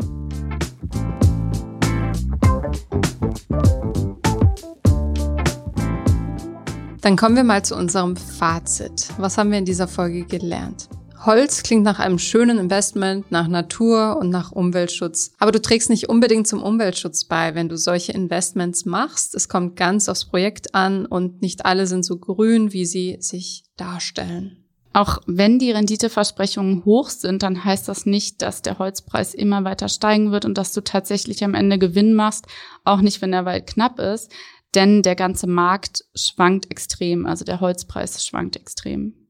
Dann 7.01 7.15
kommen 7.15 7.35
wir 7.35 7.43
mal 7.43 7.65
zu 7.65 7.75
unserem 7.75 8.15
Fazit. 8.15 9.09
Was 9.17 9.37
haben 9.37 9.51
wir 9.51 9.57
in 9.57 9.65
dieser 9.65 9.87
Folge 9.87 10.23
gelernt? 10.23 10.87
Holz 11.23 11.61
klingt 11.61 11.83
nach 11.83 11.99
einem 11.99 12.17
schönen 12.17 12.57
Investment, 12.57 13.31
nach 13.31 13.47
Natur 13.47 14.17
und 14.19 14.29
nach 14.29 14.51
Umweltschutz. 14.51 15.33
Aber 15.37 15.51
du 15.51 15.61
trägst 15.61 15.91
nicht 15.91 16.09
unbedingt 16.09 16.47
zum 16.47 16.63
Umweltschutz 16.63 17.25
bei, 17.25 17.53
wenn 17.53 17.69
du 17.69 17.77
solche 17.77 18.11
Investments 18.11 18.85
machst. 18.85 19.35
Es 19.35 19.47
kommt 19.47 19.75
ganz 19.75 20.09
aufs 20.09 20.25
Projekt 20.25 20.73
an 20.73 21.05
und 21.05 21.41
nicht 21.41 21.65
alle 21.65 21.85
sind 21.85 22.03
so 22.03 22.17
grün, 22.17 22.73
wie 22.73 22.85
sie 22.85 23.17
sich 23.19 23.65
darstellen. 23.77 24.65
Auch 24.93 25.19
wenn 25.25 25.59
die 25.59 25.71
Renditeversprechungen 25.71 26.85
hoch 26.85 27.09
sind, 27.09 27.43
dann 27.43 27.63
heißt 27.63 27.87
das 27.87 28.05
nicht, 28.05 28.41
dass 28.41 28.61
der 28.61 28.79
Holzpreis 28.79 29.33
immer 29.33 29.63
weiter 29.63 29.89
steigen 29.89 30.31
wird 30.31 30.43
und 30.43 30.57
dass 30.57 30.73
du 30.73 30.81
tatsächlich 30.81 31.43
am 31.43 31.53
Ende 31.53 31.77
Gewinn 31.77 32.13
machst, 32.13 32.47
auch 32.83 32.99
nicht, 32.99 33.21
wenn 33.21 33.31
der 33.31 33.45
Wald 33.45 33.67
knapp 33.67 33.99
ist, 33.99 34.31
denn 34.73 35.01
der 35.01 35.15
ganze 35.15 35.47
Markt 35.47 36.03
schwankt 36.15 36.69
extrem, 36.71 37.25
also 37.25 37.45
der 37.45 37.61
Holzpreis 37.61 38.25
schwankt 38.25 38.57
extrem. 38.57 39.20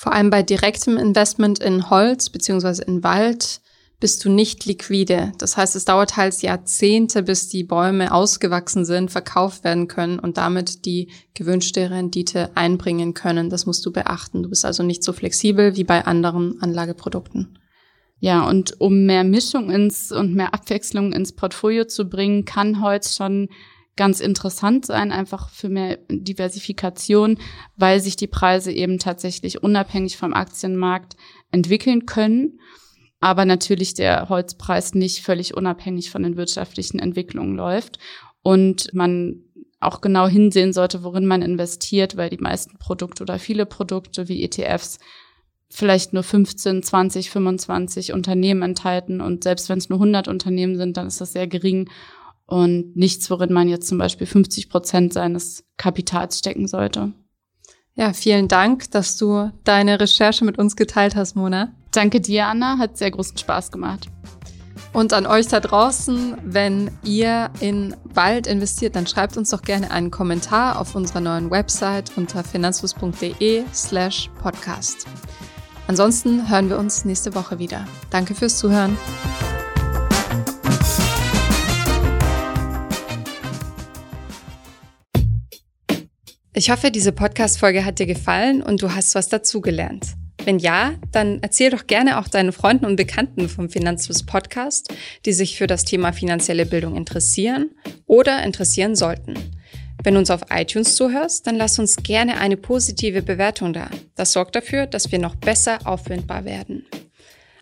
Vor 0.00 0.14
allem 0.14 0.30
bei 0.30 0.42
direktem 0.42 0.96
Investment 0.96 1.58
in 1.58 1.90
Holz 1.90 2.30
beziehungsweise 2.30 2.82
in 2.84 3.04
Wald 3.04 3.60
bist 4.00 4.24
du 4.24 4.30
nicht 4.30 4.64
liquide. 4.64 5.32
Das 5.36 5.58
heißt, 5.58 5.76
es 5.76 5.84
dauert 5.84 6.16
halt 6.16 6.40
Jahrzehnte, 6.40 7.22
bis 7.22 7.50
die 7.50 7.64
Bäume 7.64 8.10
ausgewachsen 8.10 8.86
sind, 8.86 9.10
verkauft 9.10 9.62
werden 9.62 9.88
können 9.88 10.18
und 10.18 10.38
damit 10.38 10.86
die 10.86 11.10
gewünschte 11.34 11.90
Rendite 11.90 12.50
einbringen 12.54 13.12
können. 13.12 13.50
Das 13.50 13.66
musst 13.66 13.84
du 13.84 13.92
beachten. 13.92 14.42
Du 14.42 14.48
bist 14.48 14.64
also 14.64 14.82
nicht 14.82 15.04
so 15.04 15.12
flexibel 15.12 15.76
wie 15.76 15.84
bei 15.84 16.06
anderen 16.06 16.62
Anlageprodukten. 16.62 17.58
Ja, 18.20 18.48
und 18.48 18.80
um 18.80 19.04
mehr 19.04 19.22
Mischung 19.22 19.68
ins 19.68 20.12
und 20.12 20.34
mehr 20.34 20.54
Abwechslung 20.54 21.12
ins 21.12 21.32
Portfolio 21.32 21.84
zu 21.84 22.08
bringen, 22.08 22.46
kann 22.46 22.80
Holz 22.80 23.16
schon 23.16 23.50
ganz 24.00 24.20
interessant 24.20 24.86
sein, 24.86 25.12
einfach 25.12 25.50
für 25.50 25.68
mehr 25.68 25.98
Diversifikation, 26.08 27.36
weil 27.76 28.00
sich 28.00 28.16
die 28.16 28.28
Preise 28.28 28.72
eben 28.72 28.98
tatsächlich 28.98 29.62
unabhängig 29.62 30.16
vom 30.16 30.32
Aktienmarkt 30.32 31.16
entwickeln 31.50 32.06
können. 32.06 32.60
Aber 33.20 33.44
natürlich 33.44 33.92
der 33.92 34.30
Holzpreis 34.30 34.94
nicht 34.94 35.20
völlig 35.20 35.54
unabhängig 35.54 36.10
von 36.10 36.22
den 36.22 36.38
wirtschaftlichen 36.38 36.98
Entwicklungen 36.98 37.56
läuft. 37.56 37.98
Und 38.40 38.94
man 38.94 39.42
auch 39.80 40.00
genau 40.00 40.26
hinsehen 40.26 40.72
sollte, 40.72 41.04
worin 41.04 41.26
man 41.26 41.42
investiert, 41.42 42.16
weil 42.16 42.30
die 42.30 42.38
meisten 42.38 42.78
Produkte 42.78 43.22
oder 43.22 43.38
viele 43.38 43.66
Produkte 43.66 44.28
wie 44.28 44.42
ETFs 44.42 44.98
vielleicht 45.68 46.14
nur 46.14 46.22
15, 46.22 46.82
20, 46.82 47.28
25 47.28 48.14
Unternehmen 48.14 48.62
enthalten. 48.62 49.20
Und 49.20 49.44
selbst 49.44 49.68
wenn 49.68 49.76
es 49.76 49.90
nur 49.90 49.98
100 49.98 50.26
Unternehmen 50.26 50.78
sind, 50.78 50.96
dann 50.96 51.06
ist 51.06 51.20
das 51.20 51.34
sehr 51.34 51.46
gering 51.46 51.90
und 52.50 52.96
nichts, 52.96 53.30
worin 53.30 53.52
man 53.52 53.68
jetzt 53.68 53.88
zum 53.88 53.98
Beispiel 53.98 54.26
50 54.26 54.68
Prozent 54.68 55.12
seines 55.12 55.64
Kapitals 55.76 56.38
stecken 56.38 56.66
sollte. 56.66 57.12
Ja, 57.94 58.12
vielen 58.12 58.48
Dank, 58.48 58.90
dass 58.90 59.16
du 59.16 59.50
deine 59.64 60.00
Recherche 60.00 60.44
mit 60.44 60.58
uns 60.58 60.76
geteilt 60.76 61.16
hast, 61.16 61.36
Mona. 61.36 61.72
Danke 61.92 62.20
dir, 62.20 62.46
Anna. 62.46 62.78
Hat 62.78 62.96
sehr 62.96 63.10
großen 63.10 63.36
Spaß 63.36 63.70
gemacht. 63.70 64.08
Und 64.92 65.12
an 65.12 65.26
euch 65.26 65.46
da 65.46 65.60
draußen, 65.60 66.36
wenn 66.44 66.90
ihr 67.04 67.50
in 67.60 67.94
Wald 68.04 68.46
investiert, 68.46 68.96
dann 68.96 69.06
schreibt 69.06 69.36
uns 69.36 69.50
doch 69.50 69.62
gerne 69.62 69.90
einen 69.90 70.10
Kommentar 70.10 70.80
auf 70.80 70.94
unserer 70.94 71.20
neuen 71.20 71.50
Website 71.50 72.12
unter 72.16 72.42
finanzfluss.de 72.42 73.64
slash 73.72 74.30
podcast. 74.42 75.06
Ansonsten 75.86 76.48
hören 76.48 76.68
wir 76.68 76.78
uns 76.78 77.04
nächste 77.04 77.34
Woche 77.34 77.58
wieder. 77.58 77.86
Danke 78.10 78.34
fürs 78.34 78.58
Zuhören. 78.58 78.96
Ich 86.60 86.70
hoffe, 86.70 86.90
diese 86.90 87.12
Podcast-Folge 87.12 87.86
hat 87.86 88.00
dir 88.00 88.06
gefallen 88.06 88.62
und 88.62 88.82
du 88.82 88.94
hast 88.94 89.14
was 89.14 89.30
dazugelernt. 89.30 90.08
Wenn 90.44 90.58
ja, 90.58 90.92
dann 91.10 91.38
erzähl 91.40 91.70
doch 91.70 91.86
gerne 91.86 92.18
auch 92.18 92.28
deinen 92.28 92.52
Freunden 92.52 92.84
und 92.84 92.96
Bekannten 92.96 93.48
vom 93.48 93.70
Finanzfluss 93.70 94.26
Podcast, 94.26 94.92
die 95.24 95.32
sich 95.32 95.56
für 95.56 95.66
das 95.66 95.86
Thema 95.86 96.12
finanzielle 96.12 96.66
Bildung 96.66 96.96
interessieren 96.96 97.70
oder 98.04 98.44
interessieren 98.44 98.94
sollten. 98.94 99.38
Wenn 100.04 100.12
du 100.12 100.20
uns 100.20 100.30
auf 100.30 100.42
iTunes 100.50 100.96
zuhörst, 100.96 101.46
dann 101.46 101.56
lass 101.56 101.78
uns 101.78 101.96
gerne 101.96 102.36
eine 102.36 102.58
positive 102.58 103.22
Bewertung 103.22 103.72
da. 103.72 103.88
Das 104.14 104.34
sorgt 104.34 104.54
dafür, 104.54 104.84
dass 104.84 105.10
wir 105.10 105.18
noch 105.18 105.36
besser 105.36 105.78
auffindbar 105.86 106.44
werden. 106.44 106.84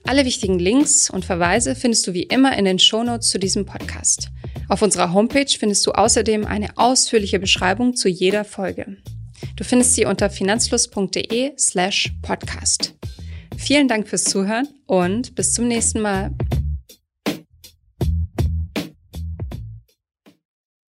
Alle 0.04 0.24
wichtigen 0.24 0.58
Links 0.58 1.10
und 1.10 1.24
Verweise 1.24 1.74
findest 1.74 2.06
du 2.06 2.14
wie 2.14 2.22
immer 2.22 2.56
in 2.56 2.64
den 2.64 2.78
Shownotes 2.78 3.28
zu 3.28 3.38
diesem 3.38 3.66
Podcast. 3.66 4.28
Auf 4.68 4.82
unserer 4.82 5.12
Homepage 5.12 5.46
findest 5.58 5.86
du 5.86 5.92
außerdem 5.92 6.46
eine 6.46 6.76
ausführliche 6.76 7.38
Beschreibung 7.38 7.96
zu 7.96 8.08
jeder 8.08 8.44
Folge. 8.44 8.96
Du 9.56 9.64
findest 9.64 9.94
sie 9.94 10.04
unter 10.04 10.30
finanzfluss.de 10.30 11.52
slash 11.58 12.12
podcast. 12.22 12.94
Vielen 13.56 13.88
Dank 13.88 14.08
fürs 14.08 14.24
Zuhören 14.24 14.68
und 14.86 15.34
bis 15.34 15.52
zum 15.52 15.68
nächsten 15.68 16.00
Mal. 16.00 16.30